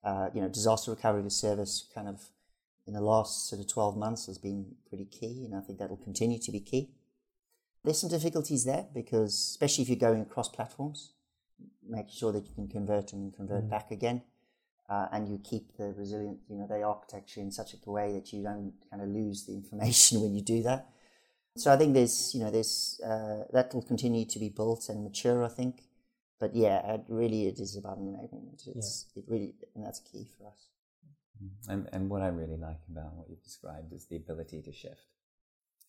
uh, 0.04 0.28
you 0.32 0.40
know, 0.40 0.48
disaster 0.48 0.92
recovery 0.92 1.24
as 1.26 1.34
service 1.34 1.88
kind 1.92 2.06
of 2.06 2.22
in 2.86 2.94
the 2.94 3.00
last 3.00 3.48
sort 3.48 3.60
of 3.60 3.68
12 3.68 3.96
months 3.96 4.26
has 4.26 4.38
been 4.38 4.74
pretty 4.88 5.06
key, 5.06 5.44
and 5.44 5.54
I 5.54 5.60
think 5.60 5.78
that 5.78 5.90
will 5.90 5.96
continue 5.96 6.38
to 6.38 6.52
be 6.52 6.60
key. 6.60 6.90
There's 7.82 8.00
some 8.00 8.10
difficulties 8.10 8.64
there 8.64 8.86
because, 8.94 9.34
especially 9.34 9.82
if 9.82 9.88
you're 9.88 10.10
going 10.10 10.22
across 10.22 10.48
platforms, 10.48 11.12
making 11.86 12.14
sure 12.14 12.32
that 12.32 12.46
you 12.46 12.54
can 12.54 12.68
convert 12.68 13.12
and 13.12 13.34
convert 13.34 13.64
mm. 13.64 13.70
back 13.70 13.90
again. 13.90 14.22
Uh, 14.88 15.06
and 15.12 15.28
you 15.28 15.40
keep 15.42 15.74
the 15.78 15.94
resilient, 15.96 16.38
you 16.48 16.56
know, 16.56 16.66
the 16.66 16.82
architecture 16.82 17.40
in 17.40 17.50
such 17.50 17.74
a 17.74 17.90
way 17.90 18.12
that 18.12 18.34
you 18.34 18.42
don't 18.42 18.74
kind 18.90 19.02
of 19.02 19.08
lose 19.08 19.46
the 19.46 19.54
information 19.54 20.20
when 20.22 20.34
you 20.34 20.42
do 20.42 20.62
that. 20.62 20.88
So 21.56 21.72
I 21.72 21.76
think 21.76 21.94
there's, 21.94 22.34
you 22.34 22.40
know, 22.40 22.50
there's 22.50 23.00
uh, 23.02 23.44
that 23.52 23.72
will 23.72 23.82
continue 23.82 24.26
to 24.26 24.38
be 24.38 24.50
built 24.50 24.88
and 24.90 25.02
mature. 25.02 25.42
I 25.42 25.48
think, 25.48 25.82
but 26.38 26.54
yeah, 26.54 26.94
it 26.94 27.04
really 27.08 27.46
it 27.46 27.60
is 27.60 27.76
about 27.76 27.98
enablement. 27.98 28.66
It's 28.76 29.06
yeah. 29.14 29.22
it 29.22 29.24
really, 29.28 29.54
and 29.74 29.86
that's 29.86 30.00
key 30.00 30.28
for 30.36 30.48
us. 30.48 30.68
And 31.68 31.88
and 31.92 32.08
what 32.10 32.22
I 32.22 32.28
really 32.28 32.56
like 32.56 32.80
about 32.90 33.14
what 33.14 33.28
you've 33.28 33.42
described 33.42 33.92
is 33.92 34.06
the 34.06 34.16
ability 34.16 34.62
to 34.62 34.72
shift, 34.72 35.06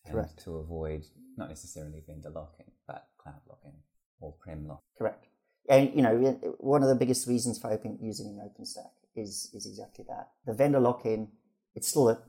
correct, 0.09 0.43
to 0.43 0.57
avoid 0.57 1.05
not 1.37 1.49
necessarily 1.49 2.01
vendor 2.05 2.29
locking, 2.29 2.71
but 2.87 3.07
cloud 3.17 3.41
locking 3.47 3.75
or 4.19 4.33
prem 4.33 4.67
lock. 4.67 4.83
Correct 4.97 5.27
and 5.69 5.91
you 5.95 6.01
know, 6.01 6.55
one 6.59 6.83
of 6.83 6.89
the 6.89 6.95
biggest 6.95 7.27
reasons 7.27 7.57
for 7.57 7.71
open 7.71 7.97
using 8.01 8.27
an 8.27 8.49
OpenStack 8.49 8.91
is 9.15 9.49
is 9.53 9.65
exactly 9.65 10.05
that. 10.07 10.29
The 10.45 10.53
vendor 10.53 10.79
lock-in, 10.79 11.29
it's 11.73 11.87
still 11.87 12.09
a, 12.09 12.19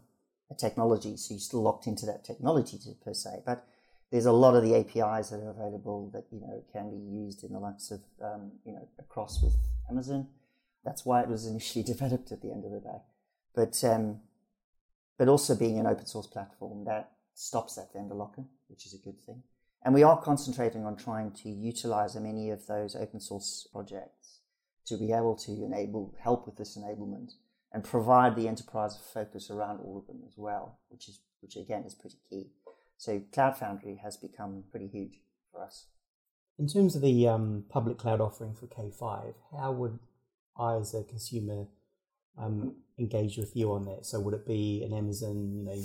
a 0.51 0.55
technology, 0.55 1.17
so 1.17 1.35
you're 1.35 1.41
still 1.41 1.63
locked 1.63 1.87
into 1.87 2.07
that 2.07 2.25
technology 2.25 2.79
to, 2.79 2.93
per 3.05 3.13
se. 3.13 3.43
But 3.45 3.67
there's 4.11 4.27
a 4.27 4.33
lot 4.33 4.55
of 4.55 4.63
the 4.63 4.75
APIs 4.75 5.31
that 5.31 5.41
are 5.41 5.51
available 5.51 6.11
that 6.15 6.27
you 6.31 6.41
know 6.41 6.65
can 6.73 6.91
be 6.91 6.97
used 6.97 7.45
in 7.45 7.53
the 7.53 7.59
likes 7.59 7.91
of 7.91 8.01
um, 8.23 8.53
you 8.65 8.73
know 8.73 8.89
across 8.99 9.43
with 9.43 9.57
Amazon. 9.91 10.29
That's 10.85 11.05
why 11.05 11.23
it 11.23 11.29
was 11.29 11.47
initially 11.47 11.85
developed 11.95 12.33
at 12.33 12.41
the 12.41 12.51
end 12.51 12.65
of 12.65 12.71
the 12.71 12.81
day. 12.81 13.03
But 13.57 13.83
um, 13.83 14.21
but 15.19 15.29
also 15.29 15.57
being 15.57 15.79
an 15.79 15.87
open 15.87 16.07
source 16.07 16.27
platform 16.27 16.85
that 16.85 17.11
stops 17.35 17.75
that 17.75 17.93
vendor 17.93 18.15
lock-in, 18.15 18.47
which 18.69 18.87
is 18.87 18.95
a 18.95 18.99
good 18.99 19.21
thing. 19.23 19.43
And 19.83 19.95
we 19.95 20.03
are 20.03 20.21
concentrating 20.21 20.85
on 20.85 20.97
trying 20.97 21.33
to 21.43 21.49
utilize 21.49 22.15
many 22.17 22.51
of 22.51 22.67
those 22.67 22.95
open 22.95 23.21
source 23.21 23.67
projects 23.73 24.41
to 24.87 24.97
be 24.97 25.13
able 25.13 25.37
to 25.37 25.65
enable 25.65 26.15
help 26.21 26.47
with 26.47 26.57
this 26.57 26.77
enablement 26.77 27.33
and 27.73 27.83
provide 27.83 28.37
the 28.37 28.49
enterprise 28.49 28.99
focus 29.13 29.51
around 29.51 29.81
all 29.81 29.99
of 29.99 30.07
them 30.07 30.23
as 30.27 30.35
well, 30.37 30.79
which 30.89 31.09
is 31.09 31.21
which 31.41 31.57
again 31.57 31.85
is 31.85 31.95
pretty 31.95 32.19
key. 32.29 32.51
So 32.99 33.23
Cloud 33.33 33.57
Foundry 33.59 34.01
has 34.03 34.17
become 34.17 34.65
pretty 34.71 34.87
huge 34.87 35.21
for 35.53 35.63
us. 35.63 35.87
In 36.59 36.67
terms 36.67 36.97
of 36.97 37.03
the 37.03 37.29
um, 37.29 37.65
public 37.69 37.99
cloud 37.99 38.21
offering 38.21 38.55
for 38.55 38.67
K5, 38.67 39.35
how 39.53 39.73
would 39.73 39.99
I, 40.59 40.77
as 40.77 40.95
a 40.95 41.05
consumer, 41.05 41.67
um, 42.39 42.75
engage 42.99 43.37
with 43.39 43.55
you 43.55 43.73
on 43.73 43.85
that? 43.87 44.07
So 44.07 44.21
would 44.21 44.35
it 44.35 44.47
be 44.47 44.83
an 44.85 44.97
Amazon, 44.97 45.53
you 45.55 45.65
know, 45.65 45.83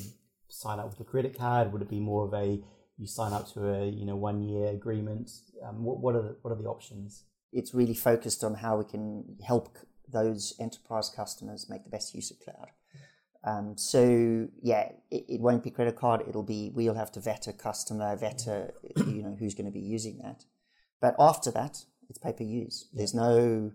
sign 0.47 0.79
up 0.79 0.89
with 0.89 0.99
a 0.99 1.09
credit 1.09 1.37
card? 1.37 1.71
Would 1.71 1.81
it 1.81 1.89
be 1.89 1.99
more 1.99 2.25
of 2.25 2.33
a 2.33 2.59
you 2.97 3.07
sign 3.07 3.33
up 3.33 3.51
to 3.53 3.67
a 3.67 3.85
you 3.87 4.05
know 4.05 4.15
one 4.15 4.43
year 4.43 4.67
agreement? 4.67 5.31
Um, 5.67 5.83
what 5.83 5.99
what 5.99 6.15
are 6.15 6.21
the, 6.21 6.37
what 6.41 6.51
are 6.51 6.61
the 6.61 6.69
options? 6.69 7.23
It's 7.51 7.73
really 7.73 7.95
focused 7.95 8.43
on 8.43 8.55
how 8.55 8.77
we 8.77 8.85
can 8.85 9.37
help 9.45 9.77
those 10.07 10.53
enterprise 10.59 11.09
customers 11.09 11.67
make 11.69 11.83
the 11.83 11.89
best 11.89 12.13
use 12.13 12.31
of 12.31 12.39
cloud. 12.39 12.69
Um, 13.43 13.75
so 13.77 14.47
yeah, 14.61 14.91
it, 15.09 15.25
it, 15.27 15.41
won't 15.41 15.63
be 15.63 15.71
credit 15.71 15.95
card. 15.95 16.23
It'll 16.27 16.43
be 16.43 16.71
we'll 16.75 16.93
have 16.93 17.11
to 17.13 17.19
vet 17.19 17.47
a 17.47 17.53
customer, 17.53 18.15
vet 18.15 18.45
a, 18.45 18.71
you 18.97 19.23
know 19.23 19.35
who's 19.39 19.55
going 19.55 19.65
to 19.65 19.71
be 19.71 19.79
using 19.79 20.19
that. 20.19 20.45
But 21.01 21.15
after 21.17 21.49
that, 21.51 21.83
it's 22.07 22.19
pay 22.19 22.33
per 22.33 22.43
use. 22.43 22.87
There's 22.93 23.15
no 23.15 23.71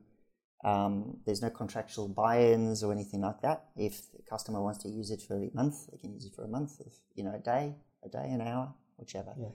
um, 0.65 1.19
there's 1.27 1.43
no 1.43 1.51
contractual 1.51 2.09
buy-ins 2.09 2.83
or 2.83 2.93
anything 2.93 3.21
like 3.21 3.41
that. 3.43 3.67
If 3.77 4.11
the 4.13 4.23
customer 4.29 4.63
wants 4.63 4.83
to 4.85 4.89
use 4.89 5.11
it 5.11 5.23
for 5.23 5.35
a 5.35 5.51
month, 5.55 5.87
they 5.91 5.99
can 5.99 6.13
use 6.13 6.25
it 6.25 6.35
for 6.35 6.45
a 6.45 6.49
month. 6.49 6.81
If 6.81 6.95
you 7.15 7.25
know 7.25 7.35
a 7.35 7.39
day, 7.39 7.75
a 8.05 8.09
day, 8.09 8.29
an 8.31 8.41
hour, 8.41 8.75
whichever. 8.97 9.35
Yeah. 9.39 9.49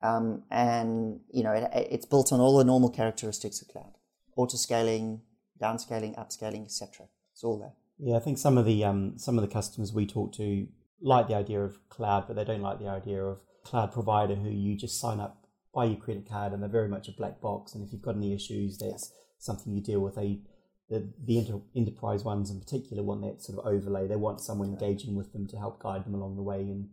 Um, 0.00 0.44
and 0.50 1.20
you 1.32 1.42
know 1.42 1.52
it, 1.52 1.70
it's 1.72 2.06
built 2.06 2.32
on 2.32 2.40
all 2.40 2.58
the 2.58 2.64
normal 2.64 2.90
characteristics 2.90 3.62
of 3.62 3.68
cloud: 3.68 3.94
auto 4.36 4.56
scaling, 4.56 5.22
downscaling, 5.60 6.18
upscaling, 6.18 6.64
etc. 6.64 7.06
It's 7.32 7.44
all 7.44 7.58
there. 7.58 7.72
Yeah, 7.98 8.16
I 8.16 8.20
think 8.20 8.38
some 8.38 8.58
of 8.58 8.66
the 8.66 8.84
um, 8.84 9.18
some 9.18 9.38
of 9.38 9.42
the 9.42 9.52
customers 9.52 9.92
we 9.92 10.06
talk 10.06 10.32
to 10.34 10.66
like 11.00 11.28
the 11.28 11.34
idea 11.34 11.60
of 11.60 11.88
cloud, 11.88 12.24
but 12.26 12.36
they 12.36 12.44
don't 12.44 12.62
like 12.62 12.78
the 12.78 12.88
idea 12.88 13.22
of 13.22 13.40
cloud 13.64 13.92
provider 13.92 14.34
who 14.34 14.50
you 14.50 14.76
just 14.76 15.00
sign 15.00 15.20
up, 15.20 15.46
buy 15.74 15.84
your 15.84 15.96
credit 15.96 16.28
card, 16.28 16.52
and 16.52 16.62
they're 16.62 16.68
very 16.68 16.88
much 16.88 17.08
a 17.08 17.12
black 17.12 17.40
box. 17.40 17.74
And 17.74 17.84
if 17.84 17.92
you've 17.92 18.02
got 18.02 18.16
any 18.16 18.34
issues, 18.34 18.78
that's 18.78 19.12
something 19.38 19.72
you 19.72 19.80
deal 19.80 20.00
with. 20.00 20.16
They 20.16 20.40
the 20.88 21.08
the 21.24 21.38
inter, 21.38 21.60
enterprise 21.74 22.24
ones 22.24 22.50
in 22.50 22.60
particular 22.60 23.02
want 23.02 23.22
that 23.22 23.42
sort 23.42 23.58
of 23.58 23.66
overlay. 23.66 24.06
They 24.06 24.16
want 24.16 24.40
someone 24.40 24.68
engaging 24.68 25.14
with 25.14 25.32
them 25.32 25.46
to 25.48 25.56
help 25.56 25.82
guide 25.82 26.04
them 26.04 26.14
along 26.14 26.36
the 26.36 26.42
way. 26.42 26.60
And 26.60 26.88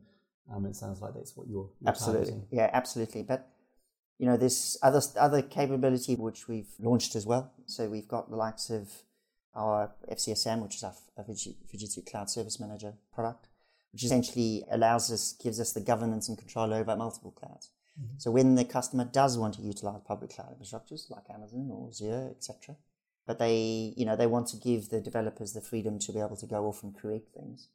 um, 0.54 0.66
it 0.66 0.76
sounds 0.76 1.02
like 1.02 1.14
that's 1.14 1.36
what 1.36 1.48
you're, 1.48 1.70
you're 1.80 1.90
absolutely, 1.90 2.26
targeting. 2.26 2.48
yeah, 2.52 2.70
absolutely. 2.74 3.24
But 3.24 3.50
you 4.18 4.26
know, 4.26 4.38
this 4.38 4.78
other 4.82 5.02
other 5.20 5.42
capability 5.42 6.16
which 6.16 6.48
we've 6.48 6.70
launched 6.80 7.16
as 7.16 7.26
well. 7.26 7.52
So 7.66 7.90
we've 7.90 8.08
got 8.08 8.30
the 8.30 8.36
likes 8.36 8.70
of 8.70 8.90
our 9.56 9.92
FCSM, 10.12 10.62
which 10.62 10.76
is 10.76 10.84
our 10.84 10.94
Fujitsu 11.18 12.06
Cloud 12.06 12.30
Service 12.30 12.60
Manager 12.60 12.94
product, 13.14 13.48
which 13.94 14.04
essentially 14.04 14.66
allows 14.70 15.12
us, 15.12 15.34
gives 15.42 15.60
us 15.60 15.72
the 15.72 15.80
governance 15.80 16.28
and 16.28 16.38
control 16.38 16.74
over 16.74 16.96
multiple 16.96 17.32
clouds. 17.32 17.72
Mm-hmm. 18.00 18.16
So 18.18 18.32
when 18.32 18.56
the 18.56 18.66
customer 18.66 19.06
does 19.06 19.38
want 19.38 19.56
to 19.56 19.62
utilize 19.62 20.02
public 20.06 20.32
cloud 20.32 20.56
infrastructures 20.58 21.10
like 21.10 21.30
Amazon 21.34 21.70
or 21.72 21.90
Azure, 21.90 22.30
etc., 22.36 22.76
but 23.28 23.40
they, 23.40 23.94
you 23.98 24.06
know, 24.06 24.16
they 24.16 24.28
want 24.28 24.48
to 24.48 24.58
give 24.58 24.90
the 24.90 25.02
developers 25.02 25.54
the 25.54 25.62
freedom 25.62 25.98
to 26.00 26.12
be 26.12 26.20
able 26.20 26.36
to 26.38 26.46
go 26.46 26.68
off 26.68 26.84
and 26.84 26.96
create 26.96 27.26
things, 27.34 27.70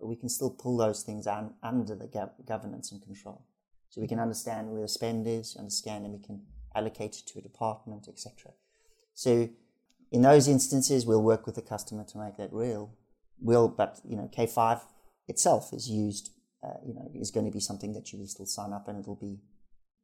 but 0.00 0.06
we 0.06 0.16
can 0.16 0.28
still 0.28 0.50
pull 0.50 0.76
those 0.76 1.02
things 1.02 1.26
un- 1.26 1.54
under 1.62 1.94
the 1.94 2.30
governance 2.46 2.90
and 2.90 3.02
control. 3.02 3.44
So 3.90 4.00
we 4.00 4.08
can 4.08 4.18
understand 4.18 4.70
where 4.70 4.82
the 4.82 4.88
spend 4.88 5.26
is, 5.26 5.56
understand, 5.56 6.04
and 6.04 6.14
we 6.14 6.20
can 6.20 6.42
allocate 6.74 7.16
it 7.16 7.26
to 7.26 7.38
a 7.38 7.42
department, 7.42 8.08
etc. 8.08 8.52
So 9.12 9.48
in 10.10 10.22
those 10.22 10.48
instances, 10.48 11.06
we'll 11.06 11.22
work 11.22 11.46
with 11.46 11.54
the 11.54 11.62
customer 11.62 12.04
to 12.04 12.18
make 12.18 12.36
that 12.36 12.52
real. 12.52 12.92
Will, 13.40 13.68
but 13.68 14.00
you 14.04 14.16
know, 14.16 14.30
K5 14.36 14.80
itself 15.28 15.72
is 15.72 15.88
used. 15.88 16.30
Uh, 16.62 16.78
you 16.86 16.94
know, 16.94 17.10
is 17.14 17.30
going 17.30 17.44
to 17.44 17.52
be 17.52 17.60
something 17.60 17.92
that 17.92 18.10
you 18.10 18.18
will 18.18 18.26
still 18.26 18.46
sign 18.46 18.72
up, 18.72 18.88
and 18.88 18.98
it'll 18.98 19.14
be 19.14 19.38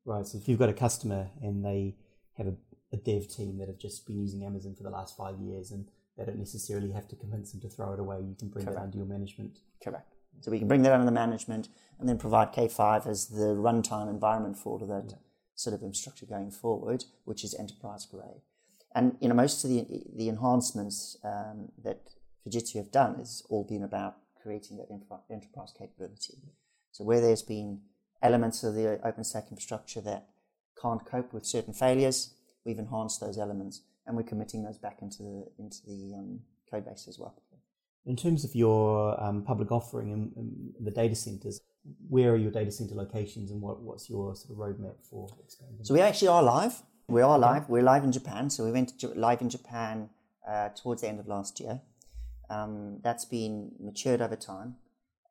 right. 0.04 0.26
So 0.26 0.38
if 0.38 0.48
you've 0.48 0.58
got 0.58 0.68
a 0.68 0.74
customer 0.74 1.30
and 1.42 1.64
they 1.64 1.96
have 2.36 2.46
a, 2.46 2.54
a 2.92 2.96
dev 2.96 3.28
team 3.28 3.58
that 3.58 3.68
have 3.68 3.78
just 3.78 4.06
been 4.06 4.18
using 4.18 4.44
Amazon 4.44 4.74
for 4.74 4.82
the 4.82 4.90
last 4.90 5.16
five 5.16 5.38
years, 5.38 5.70
and 5.70 5.88
they 6.16 6.24
don't 6.24 6.38
necessarily 6.38 6.90
have 6.92 7.08
to 7.08 7.16
convince 7.16 7.52
them 7.52 7.60
to 7.62 7.68
throw 7.68 7.92
it 7.92 8.00
away, 8.00 8.18
you 8.20 8.36
can 8.38 8.48
bring 8.48 8.64
Correct. 8.64 8.78
that 8.78 8.84
under 8.84 8.98
your 8.98 9.06
management. 9.06 9.58
Correct. 9.82 10.14
So 10.40 10.50
we 10.50 10.58
can 10.58 10.68
bring 10.68 10.82
that 10.82 10.92
under 10.92 11.04
the 11.04 11.12
management, 11.12 11.68
and 11.98 12.08
then 12.08 12.18
provide 12.18 12.52
K5 12.52 13.06
as 13.06 13.28
the 13.28 13.54
runtime 13.54 14.08
environment 14.08 14.58
for 14.58 14.72
all 14.72 14.82
of 14.82 14.88
that 14.88 15.10
yeah. 15.10 15.16
sort 15.54 15.74
of 15.74 15.82
infrastructure 15.82 16.26
going 16.26 16.50
forward, 16.50 17.04
which 17.24 17.44
is 17.44 17.54
enterprise 17.54 18.06
grade. 18.06 18.42
And 18.94 19.16
you 19.20 19.28
know, 19.28 19.34
most 19.34 19.62
of 19.64 19.70
the 19.70 19.86
the 20.14 20.28
enhancements 20.28 21.16
um, 21.24 21.68
that 21.84 22.10
Fujitsu 22.46 22.76
have 22.76 22.90
done 22.90 23.16
has 23.16 23.42
all 23.48 23.64
been 23.64 23.82
about 23.82 24.16
creating 24.42 24.78
that 24.78 24.90
enterprise 24.90 25.72
capability. 25.76 26.38
So 26.92 27.04
where 27.04 27.20
there's 27.20 27.42
been 27.42 27.82
elements 28.22 28.62
of 28.62 28.74
the 28.74 29.00
OpenStack 29.04 29.50
infrastructure 29.50 30.00
that 30.02 30.28
can't 30.80 31.04
cope 31.04 31.32
with 31.32 31.44
certain 31.44 31.74
failures, 31.74 32.34
we've 32.64 32.78
enhanced 32.78 33.20
those 33.20 33.38
elements, 33.38 33.82
and 34.06 34.16
we're 34.16 34.22
committing 34.22 34.62
those 34.62 34.78
back 34.78 34.98
into 35.02 35.22
the 35.22 35.46
into 35.58 35.78
the 35.86 36.14
um, 36.16 36.40
code 36.70 36.84
base 36.86 37.06
as 37.08 37.18
well. 37.18 37.34
In 38.06 38.16
terms 38.16 38.44
of 38.44 38.54
your 38.54 39.22
um, 39.22 39.42
public 39.42 39.70
offering 39.70 40.12
and, 40.12 40.32
and, 40.34 40.72
the 40.80 40.90
data 40.90 41.14
centers, 41.14 41.60
where 42.08 42.32
are 42.32 42.36
your 42.36 42.50
data 42.50 42.72
center 42.72 42.94
locations, 42.94 43.50
and 43.50 43.60
what, 43.60 43.80
what's 43.82 44.08
your 44.08 44.34
sort 44.34 44.52
of 44.52 44.56
roadmap 44.56 44.94
for 45.08 45.28
expanding? 45.44 45.84
So 45.84 45.92
we 45.94 46.00
actually 46.00 46.28
are 46.28 46.42
live. 46.42 46.82
We 47.08 47.22
are 47.22 47.38
live. 47.38 47.68
We're 47.68 47.82
live 47.82 48.04
in 48.04 48.12
Japan. 48.12 48.48
So 48.48 48.64
we 48.64 48.72
went 48.72 48.92
live 49.16 49.42
in 49.42 49.50
Japan 49.50 50.08
uh, 50.48 50.70
towards 50.70 51.02
the 51.02 51.08
end 51.08 51.20
of 51.20 51.28
last 51.28 51.60
year. 51.60 51.80
Um, 52.48 52.98
that's 53.02 53.24
been 53.24 53.72
matured 53.78 54.20
over 54.20 54.36
time. 54.36 54.76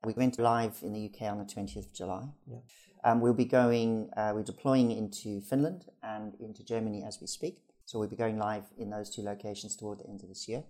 We 0.06 0.14
went 0.14 0.40
live 0.40 0.80
in 0.82 0.94
the 0.94 1.10
UK 1.10 1.30
on 1.32 1.38
the 1.38 1.46
20th 1.46 1.88
of 1.88 1.94
July. 1.94 2.26
Yeah. 2.48 2.60
Um, 3.04 3.22
we'll 3.22 3.34
be 3.34 3.46
going, 3.46 4.10
uh, 4.16 4.32
we're 4.34 4.44
deploying 4.44 4.92
into 4.92 5.42
Finland 5.42 5.86
and 6.04 6.36
into 6.40 6.64
Germany 6.64 7.04
as 7.04 7.20
we 7.22 7.28
speak. 7.28 7.60
So 7.86 8.00
we'll 8.00 8.10
be 8.10 8.16
going 8.16 8.38
live 8.38 8.66
in 8.78 8.90
those 8.90 9.10
two 9.10 9.22
locations 9.24 9.76
toward 9.76 10.00
the 10.00 10.08
end 10.08 10.22
of 10.22 10.30
this 10.30 10.48
year. 10.48 10.64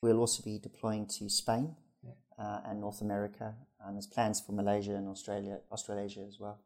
We'll 0.00 0.18
also 0.18 0.42
be 0.42 0.58
deploying 0.58 1.06
to 1.18 1.28
Spain 1.28 1.76
yeah. 2.02 2.12
uh, 2.38 2.60
and 2.64 2.80
North 2.80 3.00
America. 3.00 3.54
And 3.84 3.96
there's 3.96 4.06
plans 4.06 4.40
for 4.40 4.52
Malaysia 4.52 4.94
and 4.94 5.08
Australia, 5.08 5.58
Australasia 5.70 6.24
as 6.26 6.38
well 6.40 6.60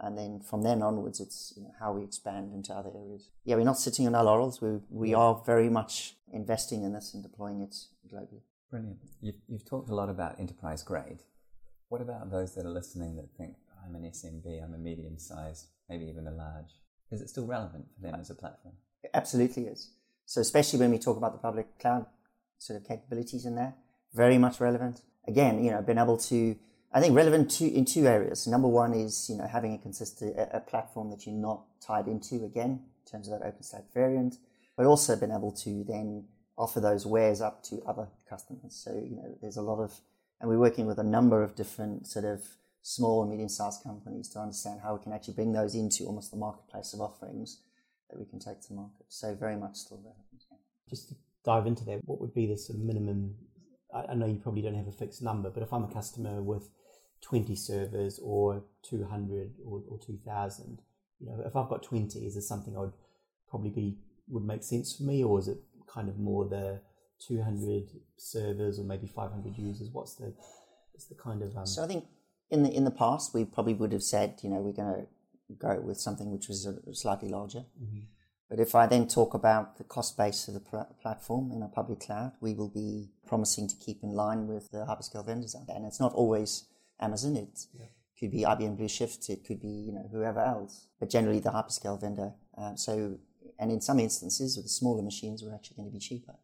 and 0.00 0.18
then 0.18 0.40
from 0.40 0.62
then 0.62 0.82
onwards, 0.82 1.20
it's 1.20 1.52
you 1.56 1.62
know, 1.62 1.74
how 1.78 1.92
we 1.92 2.02
expand 2.02 2.52
into 2.52 2.72
other 2.72 2.90
areas. 2.94 3.30
Yeah, 3.44 3.56
we're 3.56 3.64
not 3.64 3.78
sitting 3.78 4.06
on 4.06 4.14
our 4.14 4.24
laurels. 4.24 4.60
We 4.60 4.80
we 4.90 5.14
are 5.14 5.42
very 5.46 5.68
much 5.68 6.16
investing 6.32 6.82
in 6.82 6.92
this 6.92 7.14
and 7.14 7.22
deploying 7.22 7.60
it 7.60 7.74
globally. 8.12 8.42
Brilliant. 8.70 8.98
You've, 9.20 9.36
you've 9.48 9.64
talked 9.64 9.90
a 9.90 9.94
lot 9.94 10.08
about 10.08 10.38
enterprise 10.40 10.82
grade. 10.82 11.20
What 11.88 12.00
about 12.00 12.30
those 12.30 12.54
that 12.54 12.66
are 12.66 12.70
listening 12.70 13.16
that 13.16 13.28
think 13.36 13.56
I'm 13.84 13.94
an 13.94 14.02
SMB, 14.02 14.62
I'm 14.62 14.74
a 14.74 14.78
medium 14.78 15.18
sized, 15.18 15.66
maybe 15.88 16.06
even 16.06 16.26
a 16.26 16.32
large? 16.32 16.72
Is 17.10 17.20
it 17.20 17.28
still 17.28 17.46
relevant 17.46 17.86
for 17.94 18.02
them 18.02 18.20
as 18.20 18.30
a 18.30 18.34
platform? 18.34 18.74
It 19.02 19.10
absolutely 19.14 19.64
is. 19.64 19.90
So 20.26 20.40
especially 20.40 20.78
when 20.80 20.90
we 20.90 20.98
talk 20.98 21.16
about 21.16 21.32
the 21.32 21.38
public 21.38 21.78
cloud 21.78 22.06
sort 22.58 22.80
of 22.80 22.88
capabilities 22.88 23.44
in 23.44 23.54
there, 23.54 23.74
very 24.14 24.38
much 24.38 24.60
relevant. 24.60 25.02
Again, 25.28 25.62
you 25.62 25.70
know, 25.70 25.82
being 25.82 25.98
able 25.98 26.16
to 26.18 26.56
I 26.94 27.00
think 27.00 27.16
relevant 27.16 27.50
to, 27.58 27.66
in 27.66 27.84
two 27.84 28.06
areas. 28.06 28.46
Number 28.46 28.68
one 28.68 28.94
is 28.94 29.28
you 29.28 29.36
know 29.36 29.48
having 29.48 29.74
a 29.74 29.78
consistent 29.78 30.36
a, 30.36 30.58
a, 30.58 30.60
platform 30.60 31.10
that 31.10 31.26
you're 31.26 31.34
not 31.34 31.62
tied 31.80 32.06
into 32.06 32.44
again 32.44 32.70
in 33.04 33.10
terms 33.10 33.28
of 33.28 33.40
that 33.40 33.44
OpenStack 33.44 33.92
variant, 33.92 34.36
but 34.76 34.86
also 34.86 35.16
being 35.16 35.32
able 35.32 35.50
to 35.50 35.82
then 35.82 36.24
offer 36.56 36.80
those 36.80 37.06
wares 37.06 37.40
up 37.40 37.62
to 37.64 37.82
other 37.86 38.08
customers. 38.28 38.80
So 38.84 38.92
you 38.92 39.16
know 39.16 39.36
there's 39.40 39.56
a 39.56 39.62
lot 39.62 39.80
of 39.80 40.00
and 40.40 40.50
we're 40.50 40.58
working 40.58 40.86
with 40.86 40.98
a 40.98 41.04
number 41.04 41.42
of 41.42 41.54
different 41.54 42.06
sort 42.06 42.24
of 42.24 42.42
small 42.82 43.22
and 43.22 43.30
medium 43.30 43.48
sized 43.48 43.82
companies 43.82 44.28
to 44.28 44.38
understand 44.38 44.80
how 44.82 44.94
we 44.94 45.02
can 45.02 45.12
actually 45.12 45.34
bring 45.34 45.52
those 45.52 45.74
into 45.74 46.04
almost 46.04 46.30
the 46.30 46.36
marketplace 46.36 46.92
of 46.92 47.00
offerings 47.00 47.60
that 48.10 48.18
we 48.18 48.26
can 48.26 48.38
take 48.38 48.60
to 48.60 48.74
market. 48.74 49.06
So 49.08 49.34
very 49.34 49.56
much 49.56 49.76
still 49.76 49.96
relevant. 49.98 50.44
Just 50.90 51.08
to 51.08 51.14
dive 51.44 51.66
into 51.66 51.84
that, 51.86 52.00
what 52.04 52.20
would 52.20 52.34
be 52.34 52.46
the 52.46 52.58
sort 52.58 52.78
of 52.78 52.84
minimum? 52.84 53.36
I 53.94 54.14
know 54.14 54.26
you 54.26 54.38
probably 54.38 54.60
don't 54.60 54.74
have 54.74 54.88
a 54.88 54.92
fixed 54.92 55.22
number, 55.22 55.50
but 55.50 55.62
if 55.62 55.72
I'm 55.72 55.84
a 55.84 55.92
customer 55.92 56.42
with 56.42 56.68
20 57.24 57.56
servers 57.56 58.20
or 58.22 58.62
200 58.82 59.52
or, 59.64 59.82
or 59.88 59.98
2000 59.98 60.82
you 61.20 61.26
know 61.26 61.42
if 61.46 61.56
i've 61.56 61.68
got 61.68 61.82
20 61.82 62.18
is 62.18 62.34
this 62.34 62.46
something 62.46 62.76
i 62.76 62.80
would 62.80 62.92
probably 63.48 63.70
be 63.70 63.96
would 64.28 64.44
make 64.44 64.62
sense 64.62 64.94
for 64.94 65.04
me 65.04 65.24
or 65.24 65.38
is 65.38 65.48
it 65.48 65.58
kind 65.94 66.08
of 66.08 66.18
more 66.18 66.44
the 66.48 66.80
200 67.26 67.88
servers 68.16 68.78
or 68.78 68.84
maybe 68.84 69.06
500 69.06 69.56
users 69.56 69.88
what's 69.92 70.14
the 70.16 70.34
what's 70.92 71.06
the 71.06 71.14
kind 71.14 71.42
of 71.42 71.56
um... 71.56 71.66
so 71.66 71.84
i 71.84 71.86
think 71.86 72.04
in 72.50 72.62
the 72.62 72.70
in 72.70 72.84
the 72.84 72.90
past 72.90 73.32
we 73.34 73.44
probably 73.44 73.74
would 73.74 73.92
have 73.92 74.02
said 74.02 74.34
you 74.42 74.50
know 74.50 74.56
we're 74.56 74.72
going 74.72 74.94
to 74.94 75.06
go 75.58 75.80
with 75.80 75.98
something 75.98 76.32
which 76.32 76.48
was 76.48 76.68
slightly 76.92 77.28
larger 77.28 77.64
mm-hmm. 77.80 78.00
But 78.54 78.60
if 78.60 78.74
I 78.74 78.86
then 78.86 79.08
talk 79.08 79.34
about 79.34 79.78
the 79.78 79.84
cost 79.84 80.16
base 80.16 80.46
of 80.48 80.54
the 80.54 80.60
pl- 80.60 80.94
platform 81.00 81.50
in 81.50 81.62
a 81.62 81.68
public 81.68 82.00
cloud, 82.00 82.32
we 82.40 82.54
will 82.54 82.68
be 82.68 83.10
promising 83.26 83.68
to 83.68 83.76
keep 83.76 84.02
in 84.02 84.12
line 84.12 84.46
with 84.46 84.70
the 84.70 84.86
hyperscale 84.86 85.26
vendors 85.26 85.54
out 85.54 85.66
there. 85.66 85.76
And 85.76 85.86
it's 85.86 86.00
not 86.00 86.12
always 86.12 86.66
Amazon. 87.00 87.36
It 87.36 87.66
yeah. 87.76 87.86
could 88.18 88.30
be 88.30 88.42
IBM 88.42 88.76
Blue 88.76 88.88
Shift. 88.88 89.28
It 89.30 89.44
could 89.44 89.60
be 89.60 89.68
you 89.86 89.92
know 89.92 90.08
whoever 90.12 90.40
else. 90.40 90.86
But 91.00 91.10
generally 91.10 91.40
the 91.40 91.50
hyperscale 91.50 92.00
vendor. 92.00 92.34
Um, 92.56 92.76
so 92.76 93.18
and 93.58 93.70
in 93.70 93.80
some 93.80 93.98
instances 94.00 94.56
with 94.56 94.66
the 94.66 94.70
smaller 94.70 95.02
machines, 95.02 95.42
we're 95.42 95.54
actually 95.54 95.76
going 95.76 95.88
to 95.88 95.92
be 95.92 95.98
cheaper. 95.98 96.34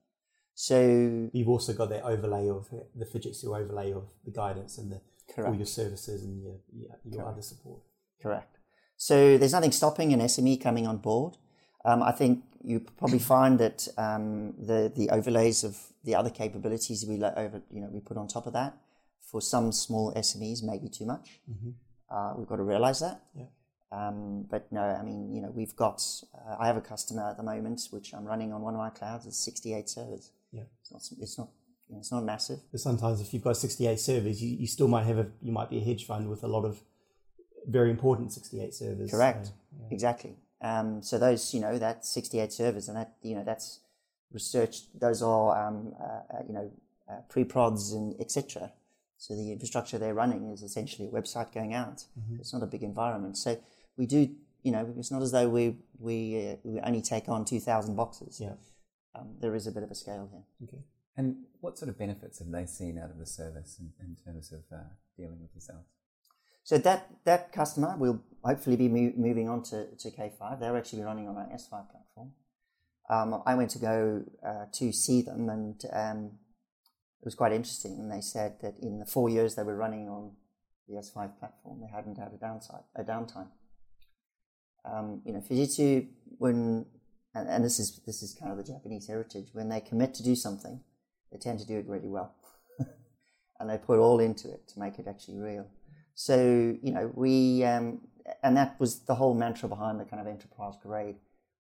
So 0.55 1.31
you've 1.33 1.49
also 1.49 1.73
got 1.73 1.88
that 1.90 2.05
overlay 2.05 2.49
of 2.49 2.69
the 2.95 3.07
Fujitsu 3.07 3.59
overlay 3.59 3.93
of 3.93 4.09
the 4.25 4.31
guidance 4.31 4.79
and 4.79 4.93
the 4.93 5.00
Correct. 5.35 5.49
all 5.49 5.57
your 5.57 5.67
services 5.67 6.23
and 6.23 6.43
your 6.43 6.57
your, 6.73 6.90
your 7.05 7.26
other 7.26 7.43
support. 7.43 7.81
Correct. 8.23 8.59
So 8.97 9.38
there's 9.38 9.52
nothing 9.52 9.73
stopping 9.73 10.12
an 10.12 10.21
SME 10.21 10.61
coming 10.62 10.87
on 10.87 10.99
board. 10.99 11.38
Um, 11.85 12.02
I 12.02 12.12
think 12.12 12.45
you 12.62 12.81
probably 12.99 13.19
find 13.19 13.59
that 13.59 13.88
um, 13.97 14.55
the 14.59 14.93
the 14.95 15.09
overlays 15.11 15.64
of 15.64 15.79
the 16.05 16.14
other 16.14 16.31
capabilities 16.31 17.07
we 17.07 17.23
over 17.23 17.62
you 17.71 17.81
know 17.81 17.88
we 17.90 18.00
put 18.00 18.17
on 18.17 18.29
top 18.29 18.47
of 18.47 18.52
that 18.52 18.76
for 19.31 19.40
some 19.40 19.73
small 19.73 20.12
SMEs 20.14 20.62
may 20.62 20.79
be 20.79 20.88
too 20.88 21.07
much. 21.07 21.40
Mm-hmm. 21.50 21.71
Uh, 22.11 22.35
we've 22.37 22.49
got 22.49 22.57
to 22.57 22.64
realize 22.64 23.00
that. 23.00 23.23
Yeah. 23.35 23.45
Um, 23.92 24.47
but 24.49 24.70
no, 24.70 24.82
I 24.82 25.02
mean, 25.02 25.35
you 25.35 25.40
know, 25.40 25.50
we've 25.50 25.75
got, 25.75 26.04
uh, 26.35 26.56
I 26.61 26.66
have 26.66 26.76
a 26.76 26.80
customer 26.80 27.28
at 27.28 27.37
the 27.37 27.42
moment, 27.42 27.88
which 27.90 28.14
I'm 28.14 28.25
running 28.25 28.52
on 28.52 28.62
one 28.62 28.75
of 28.75 28.78
my 28.78 28.90
clouds, 28.90 29.26
it's 29.26 29.38
68 29.38 29.88
servers. 29.88 30.30
Yeah. 30.52 30.62
It's 30.80 30.92
not, 30.92 31.02
it's 31.20 31.38
not, 31.38 31.49
you 31.88 31.94
know, 31.94 32.00
it's 32.00 32.12
not 32.12 32.23
massive. 32.23 32.61
But 32.70 32.80
sometimes 32.80 33.20
if 33.20 33.35
you've 33.35 33.42
got 33.42 33.56
68 33.56 33.99
servers, 33.99 34.42
you, 34.42 34.56
you 34.56 34.66
still 34.68 34.87
might 34.87 35.06
have 35.06 35.18
a, 35.18 35.26
you 35.42 35.50
might 35.50 35.70
be 35.70 35.78
a 35.78 35.85
hedge 35.85 36.06
fund 36.06 36.30
with 36.30 36.44
a 36.44 36.47
lot 36.47 36.64
of 36.64 36.80
very 37.66 37.90
important 37.90 38.32
68 38.32 38.75
servers. 38.75 39.11
Correct. 39.11 39.47
So, 39.47 39.52
yeah. 39.80 39.88
Exactly. 39.90 40.37
Um, 40.62 41.02
so 41.02 41.18
those, 41.18 41.52
you 41.52 41.61
know, 41.61 41.78
that 41.78 42.04
68 42.04 42.52
servers 42.52 42.88
and 42.88 42.97
that, 42.97 43.14
you 43.23 43.35
know, 43.35 43.42
that's 43.44 43.80
research, 44.32 44.82
those 44.94 45.20
are, 45.20 45.66
um, 45.66 45.94
uh, 46.00 46.04
uh, 46.04 46.42
you 46.47 46.54
know, 46.54 46.70
uh, 47.11 47.23
pre-prods 47.28 47.92
and 47.92 48.14
etc. 48.20 48.70
So 49.18 49.35
the 49.35 49.52
infrastructure 49.52 49.99
they're 49.99 50.14
running 50.14 50.50
is 50.50 50.62
essentially 50.62 51.09
a 51.09 51.11
website 51.11 51.52
going 51.52 51.75
out. 51.75 52.04
Mm-hmm. 52.18 52.37
It's 52.40 52.52
not 52.52 52.62
a 52.62 52.66
big 52.66 52.82
environment. 52.82 53.37
So 53.37 53.59
we 53.97 54.06
do, 54.06 54.28
you 54.62 54.73
know, 54.73 54.92
it's 54.99 55.11
not 55.11 55.23
as 55.23 55.32
though 55.32 55.49
we 55.49 55.76
we, 55.99 56.50
uh, 56.52 56.56
we 56.64 56.80
only 56.80 57.02
take 57.02 57.28
on 57.28 57.44
two 57.44 57.61
thousand 57.61 57.97
boxes. 57.97 58.38
Yeah, 58.40 58.54
um, 59.14 59.37
there 59.40 59.54
is 59.54 59.66
a 59.66 59.73
bit 59.73 59.82
of 59.82 59.90
a 59.90 59.94
scale 59.94 60.28
here. 60.30 60.68
Okay. 60.68 60.82
And 61.16 61.37
what 61.61 61.78
sort 61.78 61.88
of 61.88 61.99
benefits 61.99 62.38
have 62.38 62.50
they 62.50 62.66
seen 62.66 62.99
out 62.99 63.11
of 63.11 63.18
the 63.18 63.26
service 63.26 63.78
in, 63.78 63.92
in 64.00 64.16
terms 64.25 64.52
of 64.52 64.61
uh, 64.73 64.82
dealing 65.16 65.40
with 65.40 65.50
yourselves? 65.54 65.87
So 66.62 66.78
that 66.78 67.11
that 67.25 67.52
customer 67.52 67.97
will 67.99 68.23
hopefully 68.44 68.76
be 68.76 68.88
mo- 68.88 69.12
moving 69.16 69.49
on 69.49 69.62
to, 69.64 69.87
to 69.97 70.11
K5. 70.11 70.61
They're 70.61 70.76
actually 70.76 71.02
running 71.02 71.28
on 71.28 71.37
our 71.37 71.47
S5 71.47 71.90
platform. 71.90 72.32
Um, 73.09 73.42
I 73.44 73.54
went 73.54 73.70
to 73.70 73.78
go 73.78 74.23
uh, 74.47 74.66
to 74.75 74.92
see 74.92 75.20
them, 75.20 75.49
and 75.49 75.82
um, 75.92 76.30
it 77.20 77.25
was 77.25 77.35
quite 77.35 77.52
interesting. 77.52 77.99
And 77.99 78.11
they 78.11 78.20
said 78.20 78.59
that 78.62 78.75
in 78.80 79.00
the 79.00 79.06
four 79.06 79.28
years 79.28 79.56
they 79.56 79.62
were 79.62 79.76
running 79.76 80.09
on 80.09 80.32
the 80.88 80.94
S5 80.97 81.38
platform, 81.38 81.80
they 81.80 81.90
hadn't 81.94 82.18
had 82.18 82.32
a 82.32 82.37
downside, 82.37 82.85
a 82.94 83.02
downtime 83.02 83.49
um, 84.84 85.20
you 85.25 85.32
know, 85.32 85.40
Fujitsu, 85.40 86.06
when, 86.38 86.87
and, 87.34 87.49
and, 87.49 87.64
this 87.64 87.78
is 87.78 88.00
this 88.06 88.22
is 88.22 88.34
kind 88.34 88.50
of 88.50 88.58
the 88.58 88.64
Japanese 88.64 89.06
heritage, 89.06 89.49
when 89.52 89.68
they 89.68 89.80
commit 89.80 90.14
to 90.14 90.22
do 90.22 90.34
something, 90.34 90.80
they 91.30 91.38
tend 91.38 91.58
to 91.60 91.66
do 91.66 91.78
it 91.78 91.87
really 91.87 92.08
well, 92.08 92.34
and 93.60 93.68
they 93.68 93.78
put 93.78 93.99
all 93.99 94.20
into 94.20 94.49
it 94.49 94.66
to 94.68 94.78
make 94.78 94.99
it 94.99 95.06
actually 95.06 95.38
real. 95.38 95.66
So 96.14 96.76
you 96.82 96.92
know, 96.92 97.12
we 97.14 97.64
um, 97.64 98.00
and 98.42 98.56
that 98.56 98.78
was 98.78 99.00
the 99.00 99.14
whole 99.14 99.34
mantra 99.34 99.68
behind 99.68 100.00
the 100.00 100.04
kind 100.04 100.20
of 100.20 100.26
enterprise 100.26 100.75
grade. 100.82 101.16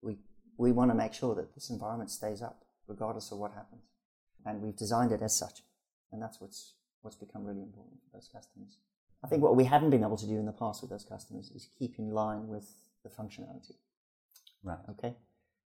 We 0.02 0.18
we 0.56 0.72
want 0.72 0.90
to 0.90 0.94
make 0.94 1.14
sure 1.14 1.34
that 1.34 1.54
this 1.54 1.70
environment 1.70 2.10
stays 2.10 2.42
up 2.42 2.64
regardless 2.86 3.32
of 3.32 3.38
what 3.38 3.52
happens, 3.52 3.82
and 4.44 4.62
we've 4.62 4.76
designed 4.76 5.12
it 5.12 5.22
as 5.22 5.34
such, 5.34 5.62
and 6.12 6.22
that's 6.22 6.40
what's 6.40 6.74
what's 7.02 7.16
become 7.16 7.44
really 7.44 7.62
important 7.62 7.98
for 8.02 8.16
those 8.16 8.28
customers. 8.32 8.78
I 9.24 9.28
think 9.28 9.42
what 9.42 9.56
we 9.56 9.64
haven't 9.64 9.90
been 9.90 10.04
able 10.04 10.16
to 10.18 10.26
do 10.26 10.38
in 10.38 10.46
the 10.46 10.52
past 10.52 10.82
with 10.82 10.90
those 10.90 11.04
customers 11.04 11.50
is 11.50 11.68
keep 11.78 11.98
in 11.98 12.10
line 12.10 12.48
with 12.48 12.68
the 13.08 13.22
functionality. 13.22 13.76
Right. 14.62 14.78
Okay. 14.90 15.14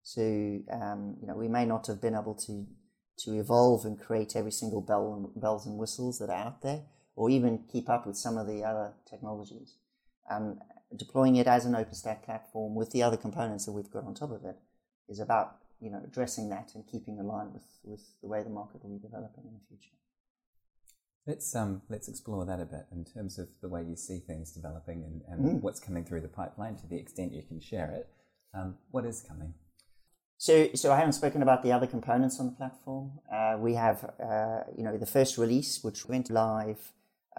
So 0.03 0.22
um, 0.70 1.16
you 1.20 1.26
know 1.26 1.37
we 1.37 1.48
may 1.48 1.64
not 1.64 1.87
have 1.87 2.00
been 2.00 2.14
able 2.14 2.35
to 2.46 2.66
to 3.24 3.38
evolve 3.38 3.85
and 3.85 4.00
create 4.00 4.35
every 4.35 4.53
single 4.53 4.81
bell 4.81 5.14
and, 5.14 5.40
bells 5.40 5.66
and 5.66 5.76
whistles 5.76 6.18
that 6.18 6.31
are 6.31 6.46
out 6.46 6.62
there, 6.62 6.83
or 7.16 7.29
even 7.31 7.64
keep 7.70 7.88
up 7.88 8.07
with 8.07 8.16
some 8.16 8.38
of 8.38 8.46
the 8.46 8.64
other 8.64 8.94
technologies. 9.09 9.76
Um, 10.31 10.61
deploying 10.96 11.37
it 11.37 11.46
as 11.46 11.66
an 11.66 11.74
OpenStack 11.74 12.22
platform 12.24 12.74
with 12.74 12.90
the 12.90 13.03
other 13.03 13.16
components 13.16 13.66
that 13.66 13.72
we've 13.72 13.90
got 13.90 14.05
on 14.05 14.14
top 14.14 14.31
of 14.31 14.44
it 14.44 14.57
is 15.09 15.20
about 15.20 15.57
you 15.81 15.90
know 15.90 16.00
addressing 16.05 16.48
that 16.50 16.72
and 16.74 16.87
keeping 16.87 17.18
aligned 17.18 17.53
with, 17.53 17.68
with 17.85 18.03
the 18.22 18.29
way 18.29 18.42
the 18.42 18.50
market 18.50 18.83
will 18.83 18.96
be 18.96 19.03
developing 19.03 19.44
in 19.44 19.55
the 19.55 19.66
future. 19.68 19.94
Let's 21.30 21.54
um, 21.54 21.82
let's 21.88 22.08
explore 22.08 22.44
that 22.44 22.58
a 22.58 22.64
bit 22.64 22.86
in 22.90 23.04
terms 23.04 23.38
of 23.38 23.46
the 23.62 23.68
way 23.68 23.84
you 23.88 23.94
see 23.94 24.18
things 24.18 24.50
developing 24.50 25.04
and, 25.04 25.22
and 25.28 25.60
mm. 25.60 25.62
what's 25.62 25.78
coming 25.78 26.04
through 26.04 26.22
the 26.22 26.28
pipeline 26.40 26.74
to 26.78 26.88
the 26.88 26.96
extent 26.96 27.32
you 27.32 27.42
can 27.42 27.60
share 27.60 27.92
it. 27.92 28.08
Um, 28.52 28.78
what 28.90 29.04
is 29.04 29.22
coming? 29.22 29.54
So, 30.38 30.70
so 30.74 30.90
I 30.90 30.96
haven't 30.96 31.12
spoken 31.12 31.40
about 31.40 31.62
the 31.62 31.70
other 31.70 31.86
components 31.86 32.40
on 32.40 32.46
the 32.46 32.52
platform. 32.52 33.12
Uh, 33.32 33.58
we 33.60 33.74
have, 33.74 34.10
uh, 34.20 34.62
you 34.76 34.82
know, 34.82 34.96
the 34.96 35.06
first 35.06 35.38
release, 35.38 35.84
which 35.84 36.08
went 36.08 36.30
live 36.30 36.80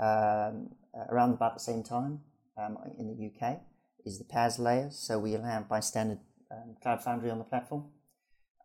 um, 0.01 0.69
around 1.09 1.33
about 1.33 1.55
the 1.55 1.59
same 1.59 1.83
time 1.83 2.21
um, 2.57 2.77
in 2.97 3.07
the 3.09 3.17
UK, 3.27 3.59
is 4.05 4.19
the 4.19 4.23
PaaS 4.23 4.57
layer. 4.57 4.87
So 4.89 5.19
we'll 5.19 5.43
have 5.43 5.67
by 5.67 5.81
standard 5.81 6.19
um, 6.49 6.77
Cloud 6.81 7.03
Foundry 7.03 7.29
on 7.29 7.39
the 7.39 7.43
platform. 7.43 7.87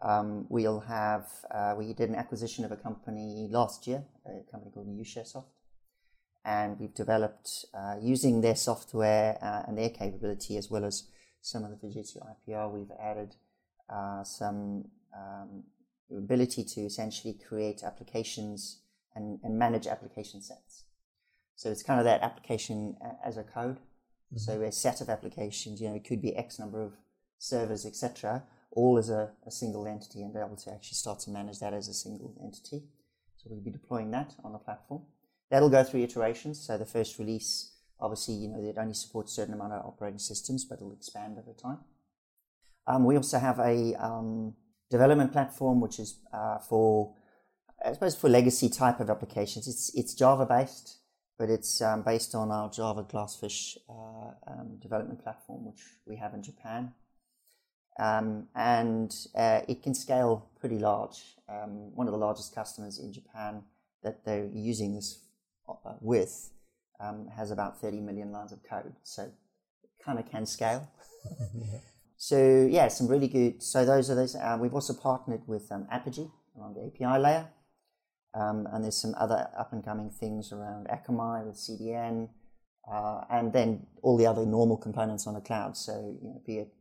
Um, 0.02 0.46
we'll 0.48 0.80
have, 0.80 1.28
uh, 1.50 1.74
we 1.76 1.92
did 1.94 2.10
an 2.10 2.14
acquisition 2.14 2.64
of 2.64 2.72
a 2.72 2.76
company 2.76 3.48
last 3.50 3.86
year, 3.86 4.04
a 4.26 4.50
company 4.50 4.70
called 4.72 4.88
UShareSoft. 4.88 5.44
And 6.44 6.78
we've 6.78 6.94
developed, 6.94 7.64
uh, 7.74 7.96
using 8.00 8.40
their 8.40 8.54
software 8.54 9.38
uh, 9.42 9.62
and 9.66 9.76
their 9.76 9.90
capability, 9.90 10.56
as 10.56 10.70
well 10.70 10.84
as 10.84 11.08
some 11.40 11.64
of 11.64 11.70
the 11.70 11.76
Fujitsu 11.76 12.18
IPR, 12.18 12.70
we've 12.72 12.92
added 13.00 13.34
uh, 13.88 14.22
some 14.22 14.84
um, 15.16 15.64
ability 16.16 16.64
to 16.64 16.82
essentially 16.82 17.34
create 17.48 17.82
applications 17.82 18.80
and, 19.14 19.40
and, 19.42 19.58
manage 19.58 19.86
application 19.86 20.42
sets. 20.42 20.84
So 21.56 21.70
it's 21.70 21.82
kind 21.82 21.98
of 21.98 22.04
that 22.04 22.22
application 22.22 22.96
as 23.24 23.38
a 23.38 23.42
code. 23.42 23.76
Mm-hmm. 23.76 24.38
So 24.38 24.60
a 24.60 24.70
set 24.70 25.00
of 25.00 25.08
applications, 25.08 25.80
you 25.80 25.88
know, 25.88 25.94
it 25.94 26.04
could 26.04 26.20
be 26.20 26.36
X 26.36 26.58
number 26.58 26.82
of 26.82 26.92
servers, 27.38 27.86
etc 27.86 28.42
all 28.76 28.98
as 28.98 29.08
a, 29.08 29.30
a 29.46 29.50
single 29.50 29.86
entity 29.86 30.22
and 30.22 30.32
be 30.32 30.38
able 30.38 30.54
to 30.54 30.70
actually 30.70 30.94
start 30.94 31.18
to 31.18 31.30
manage 31.30 31.58
that 31.58 31.72
as 31.72 31.88
a 31.88 31.94
single 31.94 32.34
entity. 32.44 32.84
So 33.36 33.48
we'll 33.50 33.60
be 33.60 33.70
deploying 33.70 34.10
that 34.10 34.34
on 34.44 34.52
the 34.52 34.58
platform. 34.58 35.02
That'll 35.50 35.70
go 35.70 35.82
through 35.82 36.02
iterations. 36.02 36.60
So 36.60 36.76
the 36.76 36.84
first 36.84 37.18
release, 37.18 37.72
obviously, 37.98 38.34
you 38.34 38.48
know, 38.48 38.62
it 38.62 38.76
only 38.78 38.94
supports 38.94 39.32
a 39.32 39.34
certain 39.36 39.54
amount 39.54 39.72
of 39.72 39.86
operating 39.86 40.18
systems, 40.18 40.64
but 40.64 40.76
it'll 40.76 40.92
expand 40.92 41.38
over 41.38 41.54
time. 41.54 41.78
Um, 42.86 43.04
we 43.04 43.16
also 43.16 43.38
have 43.38 43.58
a 43.58 43.94
um, 43.94 44.54
development 44.90 45.32
platform, 45.32 45.80
which 45.80 45.98
is 45.98 46.18
uh, 46.32 46.58
for, 46.58 47.14
I 47.84 47.94
suppose, 47.94 48.14
for 48.14 48.28
legacy 48.28 48.68
type 48.68 49.00
of 49.00 49.08
applications. 49.08 49.66
It's 49.66 49.90
it's 49.94 50.14
Java 50.14 50.46
based, 50.46 50.98
but 51.38 51.48
it's 51.48 51.80
um, 51.80 52.02
based 52.02 52.34
on 52.34 52.52
our 52.52 52.70
Java 52.70 53.04
Glassfish 53.04 53.76
uh, 53.88 54.32
um, 54.46 54.78
development 54.80 55.22
platform, 55.22 55.64
which 55.64 55.82
we 56.06 56.16
have 56.16 56.34
in 56.34 56.42
Japan. 56.42 56.92
Um, 57.98 58.48
and 58.54 59.14
uh, 59.34 59.60
it 59.68 59.82
can 59.82 59.94
scale 59.94 60.48
pretty 60.60 60.78
large. 60.78 61.36
Um, 61.48 61.94
one 61.94 62.06
of 62.06 62.12
the 62.12 62.18
largest 62.18 62.54
customers 62.54 62.98
in 62.98 63.12
Japan 63.12 63.62
that 64.02 64.24
they're 64.24 64.48
using 64.52 64.94
this 64.94 65.20
uh, 65.68 65.94
with 66.00 66.50
um, 67.00 67.28
has 67.36 67.50
about 67.50 67.80
30 67.80 68.00
million 68.00 68.32
lines 68.32 68.52
of 68.52 68.62
code, 68.62 68.94
so 69.02 69.22
it 69.24 69.32
kind 70.04 70.18
of 70.18 70.30
can 70.30 70.46
scale. 70.46 70.88
yeah. 71.54 71.78
So 72.16 72.66
yeah, 72.70 72.88
some 72.88 73.08
really 73.08 73.28
good. 73.28 73.62
So 73.62 73.84
those 73.84 74.10
are 74.10 74.14
those. 74.14 74.34
Uh, 74.34 74.56
we've 74.60 74.74
also 74.74 74.94
partnered 74.94 75.42
with 75.46 75.70
um, 75.70 75.86
Apigee 75.92 76.30
on 76.60 76.74
the 76.74 76.86
API 76.86 77.20
layer, 77.20 77.48
um, 78.34 78.66
and 78.72 78.82
there's 78.82 78.96
some 78.96 79.14
other 79.18 79.48
up 79.58 79.72
and 79.72 79.84
coming 79.84 80.10
things 80.10 80.52
around 80.52 80.88
Akamai 80.88 81.46
with 81.46 81.56
CDN, 81.56 82.28
uh, 82.90 83.22
and 83.30 83.52
then 83.52 83.86
all 84.02 84.16
the 84.16 84.26
other 84.26 84.46
normal 84.46 84.76
components 84.76 85.26
on 85.26 85.34
the 85.34 85.40
cloud. 85.40 85.76
So 85.76 86.16
you 86.22 86.28
know, 86.28 86.42
be 86.46 86.58
it 86.58 86.72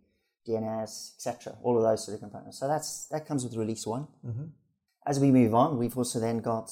DNS, 0.48 1.16
etc. 1.16 1.56
All 1.64 1.78
of 1.78 1.84
those 1.84 2.06
sort 2.06 2.16
of 2.16 2.22
components. 2.22 2.60
So 2.60 2.68
that's 2.68 3.08
that 3.08 3.28
comes 3.28 3.44
with 3.44 3.56
release 3.56 3.86
one. 3.86 4.08
Mm-hmm. 4.26 4.46
As 5.06 5.20
we 5.20 5.32
move 5.32 5.54
on, 5.54 5.78
we've 5.78 5.98
also 5.98 6.20
then 6.20 6.40
got 6.40 6.72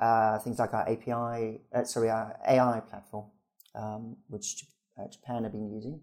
uh, 0.00 0.38
things 0.38 0.58
like 0.58 0.72
our 0.74 0.88
API, 0.88 1.60
uh, 1.74 1.84
sorry, 1.84 2.10
our 2.10 2.38
AI 2.46 2.80
platform, 2.80 3.26
um, 3.74 4.16
which 4.28 4.64
uh, 4.98 5.08
Japan 5.08 5.44
have 5.44 5.52
been 5.52 5.70
using, 5.70 6.00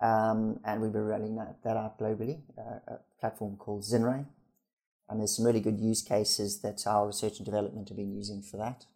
um, 0.00 0.60
and 0.64 0.80
we've 0.80 0.92
been 0.92 1.06
rolling 1.06 1.36
that, 1.36 1.62
that 1.64 1.76
out 1.76 1.98
globally. 1.98 2.40
Uh, 2.58 2.94
a 2.94 2.98
platform 3.18 3.56
called 3.56 3.82
Zinrai, 3.82 4.26
and 5.08 5.20
there's 5.20 5.36
some 5.36 5.46
really 5.46 5.60
good 5.60 5.78
use 5.78 6.02
cases 6.02 6.60
that 6.60 6.86
our 6.86 7.06
research 7.06 7.38
and 7.38 7.46
development 7.46 7.88
have 7.88 7.96
been 7.96 8.14
using 8.14 8.42
for 8.42 8.56
that. 8.58 8.86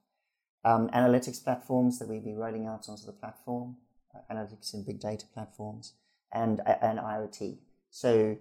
Um, 0.65 0.89
analytics 0.91 1.43
platforms 1.43 1.99
that 1.99 2.09
we've 2.09 2.25
been 2.25 2.37
rolling 2.37 2.67
out 2.67 2.89
onto 2.89 3.05
the 3.05 3.13
platform, 3.13 3.77
uh, 4.15 4.33
analytics 4.33 4.73
and 4.73 4.87
big 4.87 4.99
data 4.99 5.27
platforms 5.35 5.93
and, 6.35 6.61
and 6.83 6.99
IoT. 6.99 7.59
So 7.91 8.37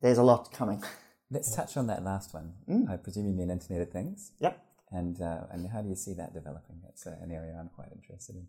there's 0.00 0.18
a 0.18 0.22
lot 0.22 0.52
coming. 0.52 0.82
Let's 1.30 1.54
touch 1.54 1.76
on 1.76 1.86
that 1.88 2.04
last 2.04 2.34
one. 2.34 2.54
Mm. 2.68 2.90
I 2.90 2.96
presume 2.96 3.26
you 3.26 3.32
mean 3.32 3.50
Internet 3.50 3.82
of 3.82 3.90
Things. 3.90 4.32
Yep. 4.40 4.60
And 4.90 5.20
uh, 5.20 5.46
and 5.50 5.68
how 5.72 5.82
do 5.82 5.88
you 5.88 5.96
see 5.96 6.14
that 6.14 6.34
developing? 6.34 6.76
That's 6.84 7.06
uh, 7.06 7.16
an 7.20 7.32
area 7.32 7.56
I'm 7.58 7.70
quite 7.74 7.88
interested 7.92 8.36
in. 8.36 8.46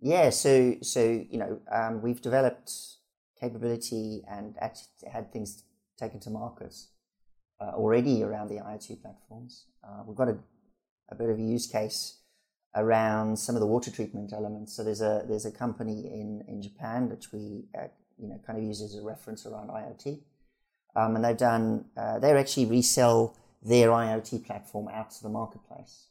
Yeah, 0.00 0.30
so 0.30 0.74
so 0.82 1.02
you 1.02 1.38
know 1.38 1.60
um, 1.72 2.02
we've 2.02 2.20
developed 2.20 2.70
capability 3.40 4.22
and 4.28 4.56
actually 4.60 4.88
had 5.10 5.32
things 5.32 5.62
taken 5.98 6.20
to 6.20 6.30
market 6.30 6.74
uh, 7.60 7.72
already 7.74 8.22
around 8.22 8.48
the 8.48 8.56
IoT 8.56 9.00
platforms. 9.00 9.66
Uh, 9.82 10.02
we've 10.06 10.16
got 10.16 10.28
a, 10.28 10.36
a 11.10 11.14
bit 11.14 11.30
of 11.30 11.38
a 11.38 11.42
use 11.42 11.66
case 11.66 12.18
around 12.76 13.38
some 13.38 13.54
of 13.56 13.60
the 13.60 13.66
water 13.66 13.90
treatment 13.90 14.32
elements. 14.32 14.74
So 14.76 14.84
there's 14.84 15.00
a 15.00 15.24
there's 15.26 15.46
a 15.46 15.52
company 15.52 16.06
in 16.06 16.44
in 16.48 16.62
Japan 16.62 17.08
which 17.08 17.32
we 17.32 17.64
uh, 17.78 17.88
you 18.20 18.28
know 18.28 18.40
kind 18.46 18.58
of 18.58 18.64
use 18.64 18.80
as 18.82 18.94
a 18.94 19.02
reference 19.02 19.46
around 19.46 19.68
IoT, 19.68 20.20
um, 20.96 21.16
and 21.16 21.24
they've 21.24 21.36
done 21.36 21.86
uh, 21.96 22.18
they 22.18 22.32
actually 22.32 22.66
resell 22.66 23.36
their 23.62 23.88
IoT 23.90 24.44
platform 24.44 24.88
out 24.88 25.10
to 25.12 25.22
the 25.22 25.28
marketplace, 25.28 26.06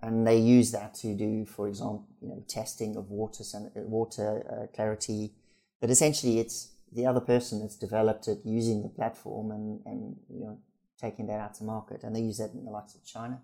and 0.00 0.26
they 0.26 0.38
use 0.38 0.72
that 0.72 0.94
to 0.94 1.14
do, 1.14 1.44
for 1.44 1.68
example, 1.68 2.06
you 2.20 2.28
know 2.28 2.42
testing 2.48 2.96
of 2.96 3.10
water 3.10 3.44
water 3.74 4.44
uh, 4.50 4.66
clarity, 4.74 5.32
but 5.80 5.90
essentially 5.90 6.38
it's 6.38 6.72
the 6.92 7.06
other 7.06 7.20
person 7.20 7.60
that's 7.60 7.76
developed 7.76 8.28
it 8.28 8.38
using 8.44 8.82
the 8.82 8.88
platform 8.88 9.50
and 9.50 9.80
and 9.86 10.16
you 10.28 10.40
know 10.40 10.58
taking 11.00 11.26
that 11.26 11.40
out 11.40 11.54
to 11.54 11.64
market, 11.64 12.02
and 12.02 12.14
they 12.14 12.20
use 12.20 12.38
that 12.38 12.52
in 12.52 12.64
the 12.64 12.70
likes 12.70 12.94
of 12.94 13.04
China. 13.04 13.40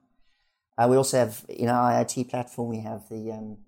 Uh, 0.79 0.87
we 0.89 0.97
also 0.97 1.19
have 1.19 1.45
in 1.49 1.69
our 1.69 1.93
IoT 1.93 2.31
platform 2.31 2.69
we 2.69 2.81
have 2.81 3.09
the 3.09 3.31
um, 3.31 3.59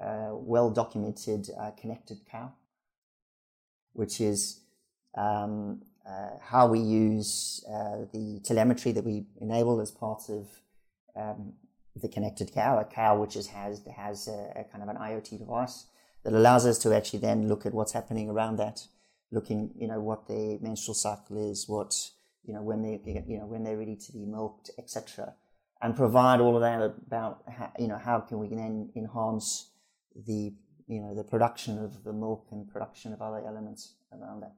uh, 0.00 0.30
well 0.32 0.70
documented 0.70 1.48
uh, 1.58 1.70
connected 1.72 2.18
cow, 2.30 2.52
which 3.96 4.20
is 4.20 4.60
um, 5.16 5.82
uh, 6.08 6.38
how 6.40 6.66
we 6.68 6.78
use 6.78 7.64
uh, 7.68 8.04
the 8.12 8.40
telemetry 8.44 8.92
that 8.92 9.04
we 9.04 9.26
enable 9.40 9.80
as 9.80 9.90
part 9.90 10.22
of 10.28 10.46
um, 11.16 11.54
the 11.94 12.08
connected 12.08 12.52
cow, 12.52 12.78
a 12.78 12.84
cow 12.84 13.18
which 13.18 13.36
is, 13.36 13.48
has 13.48 13.82
has 13.96 14.28
a, 14.28 14.52
a, 14.60 14.64
kind 14.64 14.82
of 14.82 14.88
an 14.88 14.96
IoT 14.96 15.38
device 15.38 15.86
that 16.24 16.32
allows 16.32 16.66
us 16.66 16.78
to 16.78 16.94
actually 16.94 17.20
then 17.20 17.48
look 17.48 17.64
at 17.64 17.72
what's 17.72 17.92
happening 17.92 18.28
around 18.28 18.56
that, 18.56 18.86
looking 19.32 19.70
you 19.76 19.88
know 19.88 20.00
what 20.00 20.28
their 20.28 20.58
menstrual 20.60 20.94
cycle 20.94 21.50
is, 21.50 21.68
what 21.68 21.94
you 22.44 22.52
know 22.52 22.62
when 22.62 22.82
they 22.82 23.00
you 23.26 23.38
know 23.38 23.46
when 23.46 23.64
they're 23.64 23.78
ready 23.78 23.96
to 23.96 24.12
be 24.12 24.26
milked, 24.26 24.70
etc 24.78 25.34
and 25.82 25.94
provide 25.94 26.40
all 26.40 26.56
of 26.56 26.62
that 26.62 26.82
about 26.82 27.42
how, 27.48 27.70
you 27.78 27.88
know 27.88 27.98
how 27.98 28.20
can 28.20 28.38
we 28.38 28.48
then 28.48 28.90
enhance 28.96 29.70
the 30.26 30.52
you 30.86 31.00
know 31.00 31.14
the 31.14 31.24
production 31.24 31.78
of 31.78 32.04
the 32.04 32.12
milk 32.12 32.46
and 32.50 32.68
production 32.68 33.12
of 33.12 33.20
other 33.20 33.42
elements 33.46 33.94
around 34.12 34.40
that. 34.40 34.54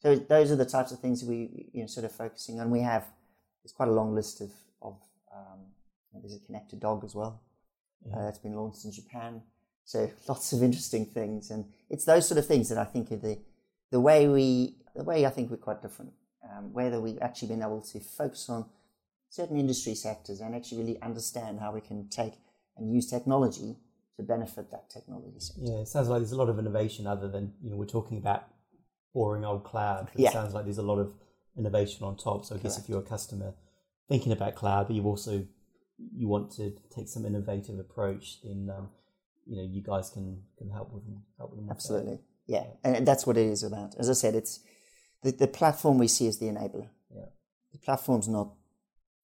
So 0.00 0.16
those 0.16 0.50
are 0.50 0.56
the 0.56 0.64
types 0.64 0.92
of 0.92 1.00
things 1.00 1.24
we 1.24 1.70
you 1.72 1.82
know 1.82 1.86
sort 1.86 2.04
of 2.04 2.12
focusing 2.12 2.60
on. 2.60 2.70
We 2.70 2.80
have 2.80 3.06
it's 3.64 3.72
quite 3.72 3.88
a 3.88 3.92
long 3.92 4.14
list 4.14 4.40
of 4.40 4.50
of 4.80 4.96
um, 5.34 5.60
there's 6.14 6.34
a 6.34 6.46
connected 6.46 6.80
dog 6.80 7.04
as 7.04 7.14
well 7.14 7.42
yeah. 8.06 8.16
uh, 8.16 8.22
that's 8.24 8.38
been 8.38 8.54
launched 8.54 8.84
in 8.84 8.92
Japan. 8.92 9.42
So 9.84 10.10
lots 10.28 10.52
of 10.52 10.62
interesting 10.62 11.06
things, 11.06 11.50
and 11.50 11.64
it's 11.90 12.04
those 12.04 12.26
sort 12.26 12.38
of 12.38 12.46
things 12.46 12.68
that 12.68 12.78
I 12.78 12.84
think 12.84 13.12
are 13.12 13.16
the 13.16 13.38
the 13.90 14.00
way 14.00 14.28
we 14.28 14.76
the 14.94 15.04
way 15.04 15.26
I 15.26 15.30
think 15.30 15.50
we're 15.50 15.56
quite 15.56 15.82
different. 15.82 16.12
Um, 16.50 16.72
whether 16.72 17.00
we've 17.00 17.18
actually 17.20 17.48
been 17.48 17.62
able 17.62 17.82
to 17.82 18.00
focus 18.00 18.48
on 18.48 18.64
certain 19.28 19.58
industry 19.58 19.94
sectors 19.94 20.40
and 20.40 20.54
actually 20.54 20.78
really 20.78 21.02
understand 21.02 21.60
how 21.60 21.72
we 21.72 21.80
can 21.80 22.08
take 22.08 22.34
and 22.76 22.90
use 22.90 23.10
technology 23.10 23.76
to 24.18 24.22
benefit 24.22 24.70
that 24.70 24.90
technology 24.90 25.38
sector. 25.38 25.62
Yeah, 25.64 25.80
it 25.80 25.88
sounds 25.88 26.08
like 26.08 26.20
there's 26.20 26.32
a 26.32 26.36
lot 26.36 26.50
of 26.50 26.58
innovation 26.58 27.06
other 27.06 27.28
than, 27.28 27.52
you 27.62 27.70
know, 27.70 27.76
we're 27.76 27.86
talking 27.86 28.18
about 28.18 28.44
boring 29.14 29.44
old 29.44 29.64
cloud. 29.64 30.10
It 30.14 30.20
yeah. 30.20 30.30
sounds 30.30 30.52
like 30.52 30.64
there's 30.64 30.78
a 30.78 30.82
lot 30.82 30.98
of 30.98 31.14
innovation 31.56 32.04
on 32.04 32.16
top. 32.16 32.44
So 32.44 32.54
I 32.54 32.58
guess 32.58 32.78
if 32.78 32.88
you're 32.88 33.00
a 33.00 33.02
customer 33.02 33.54
thinking 34.08 34.32
about 34.32 34.54
cloud, 34.54 34.88
but 34.88 34.96
you 34.96 35.04
also 35.04 35.46
you 36.14 36.28
want 36.28 36.52
to 36.52 36.72
take 36.94 37.08
some 37.08 37.24
innovative 37.24 37.78
approach, 37.78 38.42
then 38.42 38.70
um, 38.76 38.90
you 39.46 39.56
know 39.56 39.68
you 39.68 39.82
guys 39.82 40.10
can 40.10 40.42
can 40.56 40.70
help 40.70 40.92
with 40.92 41.04
them. 41.04 41.22
Help 41.36 41.56
them 41.56 41.66
Absolutely, 41.68 42.20
yeah. 42.46 42.64
yeah, 42.84 42.92
and 42.96 43.06
that's 43.06 43.26
what 43.26 43.36
it 43.36 43.46
is 43.46 43.64
about. 43.64 43.96
As 43.98 44.08
I 44.08 44.12
said, 44.12 44.36
it's 44.36 44.60
the, 45.24 45.32
the 45.32 45.48
platform 45.48 45.98
we 45.98 46.06
see 46.06 46.28
as 46.28 46.38
the 46.38 46.46
enabler. 46.46 46.88
Yeah, 47.12 47.26
the 47.72 47.78
platform's 47.78 48.28
not 48.28 48.52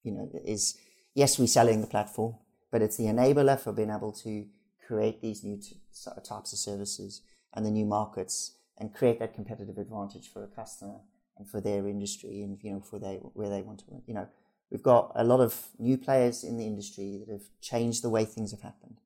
you 0.05 0.13
know, 0.13 0.31
is 0.45 0.79
yes, 1.15 1.39
we're 1.39 1.47
selling 1.47 1.81
the 1.81 1.87
platform, 1.89 2.37
but 2.71 2.83
it's 2.83 2.97
the 2.97 3.05
enabler 3.05 3.59
for 3.59 3.73
being 3.73 3.91
able 3.91 4.13
to 4.13 4.47
create 4.87 5.21
these 5.21 5.45
new 5.45 5.57
t- 5.57 5.77
types 6.23 6.53
of 6.53 6.59
services 6.59 7.23
and 7.55 7.65
the 7.65 7.71
new 7.71 7.85
markets 7.85 8.57
and 8.79 8.95
create 8.95 9.19
that 9.19 9.35
competitive 9.35 9.79
advantage 9.79 10.31
for 10.33 10.43
a 10.43 10.49
customer 10.49 11.01
and 11.39 11.49
for 11.49 11.61
their 11.61 11.87
industry 11.89 12.43
and 12.43 12.59
you 12.63 12.73
know 12.73 12.81
for 12.81 12.99
they 12.99 13.17
where 13.35 13.49
they 13.49 13.63
want 13.63 13.81
to 13.81 13.85
work. 13.89 14.03
you 14.07 14.15
know 14.15 14.29
we've 14.71 14.83
got 14.83 15.13
a 15.15 15.25
lot 15.25 15.41
of 15.41 15.69
new 15.79 15.97
players 15.97 16.45
in 16.45 16.57
the 16.57 16.67
industry 16.67 17.19
that 17.19 17.33
have 17.33 17.45
changed 17.61 18.03
the 18.03 18.11
way 18.11 18.25
things 18.25 18.51
have 18.51 18.63
happened 18.63 19.01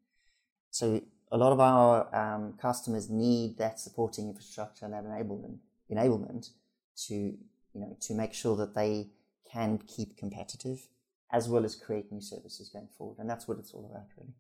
so 0.71 1.01
a 1.31 1.37
lot 1.37 1.53
of 1.53 1.61
our 1.61 2.15
um, 2.15 2.55
customers 2.61 3.11
need 3.11 3.59
that 3.59 3.79
supporting 3.79 4.29
infrastructure 4.29 4.85
and 4.85 4.95
that 4.95 5.05
enablement 5.05 5.59
enablement 5.91 6.51
to 6.97 7.15
you 7.15 7.81
know 7.81 7.97
to 8.01 8.15
make 8.15 8.35
sure 8.35 8.57
that 8.57 8.75
they 8.75 9.09
can 9.51 9.79
keep 9.79 10.17
competitive 10.17 10.89
as 11.31 11.49
well 11.49 11.65
as 11.65 11.75
create 11.75 12.11
new 12.11 12.21
services 12.21 12.69
going 12.69 12.89
forward. 12.97 13.19
And 13.19 13.29
that's 13.29 13.47
what 13.47 13.59
it's 13.59 13.73
all 13.73 13.87
about, 13.91 14.07
really. 14.17 14.35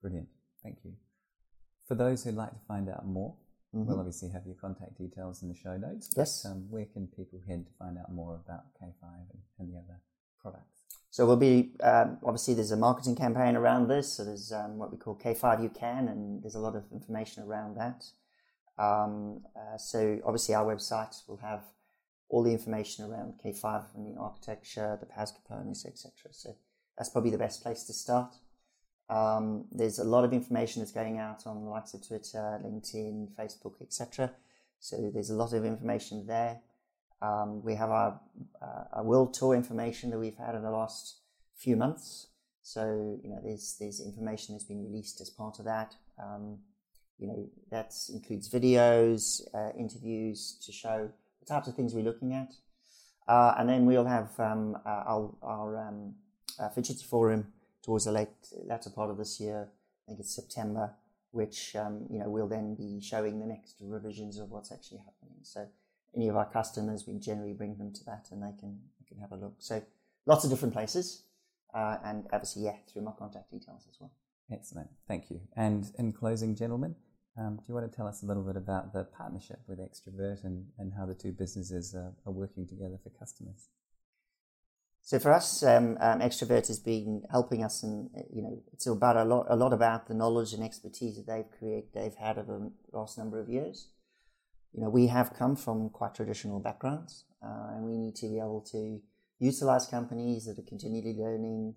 Brilliant. 0.00 0.28
Thank 0.62 0.78
you. 0.84 0.94
For 1.86 1.94
those 1.94 2.24
who'd 2.24 2.34
like 2.34 2.52
to 2.52 2.60
find 2.68 2.88
out 2.88 3.06
more, 3.06 3.34
mm-hmm. 3.74 3.86
we'll 3.86 3.98
obviously 3.98 4.30
have 4.30 4.46
your 4.46 4.54
contact 4.54 4.96
details 4.98 5.42
in 5.42 5.48
the 5.48 5.54
show 5.54 5.76
notes. 5.76 6.10
Yes. 6.16 6.44
Um, 6.44 6.66
where 6.70 6.86
can 6.86 7.08
people 7.08 7.40
head 7.46 7.66
to 7.66 7.72
find 7.78 7.98
out 7.98 8.12
more 8.12 8.40
about 8.44 8.64
K5 8.80 9.02
and, 9.02 9.40
and 9.58 9.72
the 9.72 9.78
other 9.78 10.00
products? 10.40 10.80
So 11.10 11.26
we'll 11.26 11.36
be 11.36 11.72
um, 11.82 12.18
obviously 12.24 12.54
there's 12.54 12.70
a 12.70 12.76
marketing 12.76 13.16
campaign 13.16 13.56
around 13.56 13.88
this. 13.88 14.12
So 14.12 14.24
there's 14.24 14.52
um, 14.52 14.78
what 14.78 14.92
we 14.92 14.98
call 14.98 15.16
K5 15.16 15.62
You 15.62 15.68
Can, 15.68 16.08
and 16.08 16.42
there's 16.42 16.54
a 16.54 16.60
lot 16.60 16.76
of 16.76 16.84
information 16.92 17.42
around 17.42 17.76
that. 17.76 18.04
Um, 18.78 19.42
uh, 19.56 19.76
so 19.76 20.20
obviously 20.24 20.54
our 20.54 20.64
website 20.64 21.20
will 21.28 21.38
have 21.38 21.64
all 22.28 22.44
the 22.44 22.52
information 22.52 23.04
around 23.04 23.34
K5 23.44 23.96
and 23.96 24.06
the 24.06 24.20
architecture, 24.20 24.96
the 25.00 25.06
PaaS 25.06 25.32
components, 25.34 25.84
etc. 25.84 26.12
So 26.30 26.54
that's 26.96 27.10
probably 27.10 27.32
the 27.32 27.38
best 27.38 27.62
place 27.62 27.82
to 27.84 27.92
start. 27.92 28.36
Um, 29.10 29.64
there's 29.72 29.98
a 29.98 30.04
lot 30.04 30.24
of 30.24 30.32
information 30.32 30.80
that's 30.80 30.92
going 30.92 31.18
out 31.18 31.44
on 31.44 31.64
the 31.64 31.68
likes 31.68 31.94
of 31.94 32.06
Twitter, 32.06 32.60
LinkedIn, 32.64 33.28
Facebook, 33.34 33.82
etc. 33.82 34.30
So 34.78 35.10
there's 35.12 35.30
a 35.30 35.34
lot 35.34 35.52
of 35.52 35.64
information 35.64 36.26
there. 36.26 36.60
Um, 37.20 37.62
we 37.62 37.74
have 37.74 37.90
our, 37.90 38.20
uh, 38.62 38.84
our 38.92 39.04
world 39.04 39.34
tour 39.34 39.54
information 39.54 40.10
that 40.10 40.18
we've 40.18 40.36
had 40.36 40.54
in 40.54 40.62
the 40.62 40.70
last 40.70 41.16
few 41.56 41.76
months. 41.76 42.28
So 42.62 43.18
you 43.22 43.30
know, 43.30 43.40
there's 43.42 43.76
there's 43.80 44.00
information 44.00 44.54
that's 44.54 44.64
been 44.64 44.84
released 44.84 45.20
as 45.20 45.28
part 45.28 45.58
of 45.58 45.64
that. 45.64 45.94
Um, 46.22 46.58
you 47.18 47.26
know, 47.26 47.48
that 47.70 47.92
includes 48.14 48.48
videos, 48.48 49.42
uh, 49.52 49.76
interviews 49.76 50.56
to 50.64 50.72
show 50.72 51.10
the 51.40 51.46
types 51.46 51.66
of 51.66 51.74
things 51.74 51.94
we're 51.94 52.04
looking 52.04 52.32
at. 52.32 52.52
Uh, 53.28 53.54
and 53.58 53.68
then 53.68 53.86
we'll 53.86 54.06
have 54.06 54.30
um, 54.38 54.78
our, 54.86 55.34
our 55.42 55.88
um, 55.88 56.14
uh, 56.58 56.68
Forum 57.08 57.52
towards 57.82 58.04
the 58.04 58.12
late 58.12 58.28
latter 58.64 58.90
part 58.90 59.10
of 59.10 59.18
this 59.18 59.40
year. 59.40 59.68
I 59.70 60.02
think 60.06 60.20
it's 60.20 60.34
September, 60.34 60.92
which 61.30 61.76
um, 61.76 62.06
you 62.10 62.18
know 62.18 62.28
we'll 62.28 62.48
then 62.48 62.74
be 62.74 63.00
showing 63.00 63.40
the 63.40 63.46
next 63.46 63.76
revisions 63.80 64.38
of 64.38 64.50
what's 64.50 64.72
actually 64.72 64.98
happening. 64.98 65.38
So 65.42 65.66
any 66.14 66.28
of 66.28 66.36
our 66.36 66.50
customers, 66.50 67.06
we 67.06 67.18
generally 67.18 67.52
bring 67.52 67.76
them 67.76 67.92
to 67.92 68.04
that, 68.04 68.28
and 68.30 68.42
they 68.42 68.58
can 68.58 68.78
they 68.98 69.06
can 69.06 69.18
have 69.18 69.32
a 69.32 69.36
look. 69.36 69.54
So 69.58 69.82
lots 70.26 70.44
of 70.44 70.50
different 70.50 70.74
places, 70.74 71.24
uh, 71.74 71.98
and 72.04 72.26
obviously, 72.32 72.64
yeah, 72.64 72.76
through 72.92 73.02
my 73.02 73.12
contact 73.12 73.50
details 73.50 73.86
as 73.88 73.96
well. 74.00 74.12
Excellent, 74.52 74.88
thank 75.06 75.30
you. 75.30 75.40
And 75.56 75.90
in 75.98 76.12
closing, 76.12 76.56
gentlemen, 76.56 76.96
um, 77.38 77.56
do 77.56 77.62
you 77.68 77.74
want 77.74 77.90
to 77.90 77.96
tell 77.96 78.06
us 78.06 78.22
a 78.22 78.26
little 78.26 78.42
bit 78.42 78.56
about 78.56 78.92
the 78.92 79.04
partnership 79.04 79.60
with 79.68 79.78
Extrovert 79.78 80.44
and, 80.44 80.66
and 80.78 80.92
how 80.92 81.06
the 81.06 81.14
two 81.14 81.32
businesses 81.32 81.94
are, 81.94 82.12
are 82.26 82.32
working 82.32 82.66
together 82.66 82.98
for 83.02 83.10
customers? 83.10 83.68
So 85.10 85.18
for 85.18 85.32
us, 85.32 85.64
um, 85.64 85.98
um, 86.00 86.20
Extrovert 86.20 86.68
has 86.68 86.78
been 86.78 87.24
helping 87.32 87.64
us, 87.64 87.82
and 87.82 88.10
you 88.32 88.42
know, 88.42 88.62
it's 88.72 88.86
about 88.86 89.16
a 89.16 89.24
lot, 89.24 89.46
a 89.48 89.56
lot 89.56 89.72
about 89.72 90.06
the 90.06 90.14
knowledge 90.14 90.52
and 90.52 90.62
expertise 90.62 91.16
that 91.16 91.26
they've 91.26 91.58
created, 91.58 91.88
they've 91.92 92.14
had 92.14 92.38
over 92.38 92.70
the 92.92 92.96
last 92.96 93.18
number 93.18 93.40
of 93.40 93.48
years. 93.48 93.88
You 94.72 94.80
know, 94.80 94.88
we 94.88 95.08
have 95.08 95.34
come 95.34 95.56
from 95.56 95.90
quite 95.90 96.14
traditional 96.14 96.60
backgrounds, 96.60 97.24
uh, 97.42 97.74
and 97.74 97.86
we 97.86 97.98
need 97.98 98.14
to 98.22 98.28
be 98.28 98.38
able 98.38 98.60
to 98.70 99.00
utilize 99.40 99.84
companies 99.86 100.44
that 100.44 100.60
are 100.60 100.68
continually 100.68 101.16
learning 101.18 101.74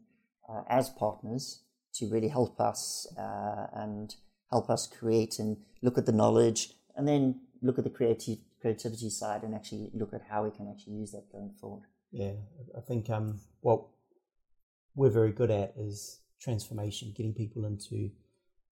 uh, 0.48 0.62
as 0.70 0.92
partners 0.92 1.64
to 1.96 2.06
really 2.12 2.30
help 2.30 2.62
us 2.62 3.08
uh, 3.18 3.66
and 3.74 4.14
help 4.52 4.70
us 4.70 4.86
create 4.86 5.40
and 5.40 5.58
look 5.82 5.98
at 5.98 6.06
the 6.06 6.12
knowledge 6.12 6.76
and 6.96 7.08
then 7.08 7.40
look 7.64 7.80
at 7.80 7.84
the 7.84 7.90
creative 7.90 8.38
creativity 8.62 9.10
side 9.10 9.42
and 9.42 9.56
actually 9.56 9.90
look 9.96 10.14
at 10.14 10.22
how 10.30 10.44
we 10.44 10.52
can 10.52 10.70
actually 10.70 10.94
use 10.94 11.14
that 11.14 11.32
going 11.32 11.52
forward. 11.60 11.88
Yeah, 12.14 12.34
I 12.78 12.82
think 12.82 13.10
um, 13.10 13.40
what 13.62 13.86
we're 14.96 15.10
very 15.10 15.32
good 15.32 15.50
at 15.50 15.74
is 15.76 16.20
transformation, 16.40 17.14
getting 17.16 17.34
people 17.34 17.66
into 17.66 18.12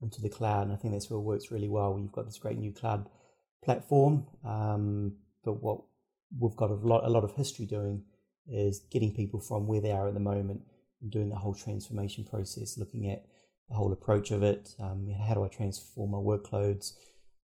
into 0.02 0.22
the 0.22 0.30
cloud, 0.30 0.64
and 0.64 0.74
I 0.74 0.76
think 0.76 0.94
that's 0.94 1.10
where 1.10 1.20
it 1.20 1.24
works 1.24 1.52
really 1.52 1.70
well. 1.70 1.98
You've 2.00 2.12
got 2.12 2.26
this 2.26 2.38
great 2.38 2.58
new 2.58 2.72
cloud 2.72 3.08
platform, 3.64 4.26
um, 4.46 5.14
but 5.44 5.62
what 5.62 5.82
we've 6.40 6.56
got 6.56 6.72
a 6.72 6.76
lot, 6.76 7.04
a 7.04 7.10
lot 7.10 7.24
of 7.24 7.34
history 7.34 7.66
doing 7.66 8.04
is 8.48 8.80
getting 8.92 9.14
people 9.14 9.40
from 9.40 9.68
where 9.68 9.82
they 9.82 9.92
are 9.92 10.08
at 10.08 10.14
the 10.14 10.20
moment 10.20 10.62
and 11.02 11.12
doing 11.12 11.30
the 11.30 11.36
whole 11.36 11.54
transformation 11.54 12.24
process, 12.24 12.78
looking 12.78 13.10
at 13.10 13.26
the 13.70 13.76
whole 13.76 13.92
approach 13.92 14.32
of 14.32 14.44
it. 14.44 14.76
Um, 14.80 15.08
how 15.28 15.34
do 15.34 15.44
I 15.44 15.48
transform 15.48 16.12
my 16.12 16.18
workloads? 16.18 16.94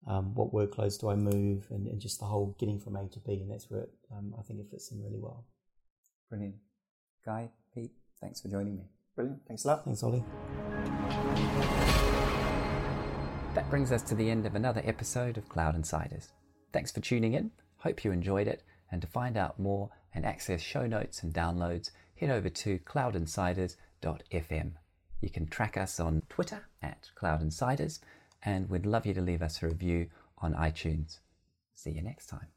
Um, 0.08 0.36
what 0.36 0.54
workloads 0.54 1.00
do 1.00 1.10
I 1.10 1.16
move? 1.16 1.68
And, 1.72 1.88
and, 1.88 2.00
just 2.00 2.20
the 2.20 2.26
whole 2.26 2.56
getting 2.60 2.80
from 2.80 2.96
A 2.96 3.08
to 3.08 3.20
B. 3.20 3.40
And 3.42 3.50
that's 3.50 3.70
where 3.70 3.82
it, 3.82 3.90
um, 4.16 4.36
I 4.38 4.44
think 4.44 4.60
it 4.60 4.68
fits 4.70 4.92
in 4.92 5.02
really 5.02 5.20
well. 5.20 5.46
Brilliant. 6.30 6.56
Guy, 7.26 7.50
Pete, 7.74 7.94
thanks 8.22 8.42
for 8.42 8.48
joining 8.48 8.76
me. 8.76 8.84
Brilliant. 9.16 9.42
Thanks 9.48 9.66
a 9.66 9.70
lot. 9.70 9.86
Thanks, 9.86 10.04
Ollie. 10.04 10.24
That 13.54 13.70
brings 13.70 13.92
us 13.92 14.02
to 14.04 14.16
the 14.16 14.30
end 14.30 14.46
of 14.46 14.56
another 14.56 14.82
episode 14.84 15.38
of 15.38 15.48
Cloud 15.48 15.76
Insiders. 15.76 16.30
Thanks 16.74 16.92
for 16.92 17.00
tuning 17.00 17.34
in. 17.34 17.52
Hope 17.78 18.04
you 18.04 18.12
enjoyed 18.12 18.48
it. 18.48 18.64
And 18.92 19.02
to 19.02 19.08
find 19.08 19.38
out 19.38 19.60
more 19.60 19.90
and 20.14 20.26
access 20.26 20.62
show 20.62 20.86
notes 20.86 21.24
and 21.24 21.34
downloads, 21.34 21.92
head 22.16 22.30
over 22.30 22.50
to 22.50 22.80
cloudinsiders.fm. 22.80 24.72
You 25.22 25.30
can 25.30 25.48
track 25.48 25.78
us 25.78 26.00
on 26.00 26.22
Twitter 26.30 26.68
at 26.82 27.10
Cloud 27.16 27.42
Insiders, 27.42 28.00
and 28.44 28.70
we'd 28.70 28.86
love 28.86 29.06
you 29.06 29.14
to 29.14 29.22
leave 29.22 29.42
us 29.42 29.64
a 29.64 29.68
review 29.68 30.10
on 30.40 30.54
iTunes. 30.54 31.20
See 31.74 31.92
you 31.92 32.02
next 32.02 32.28
time. 32.28 32.55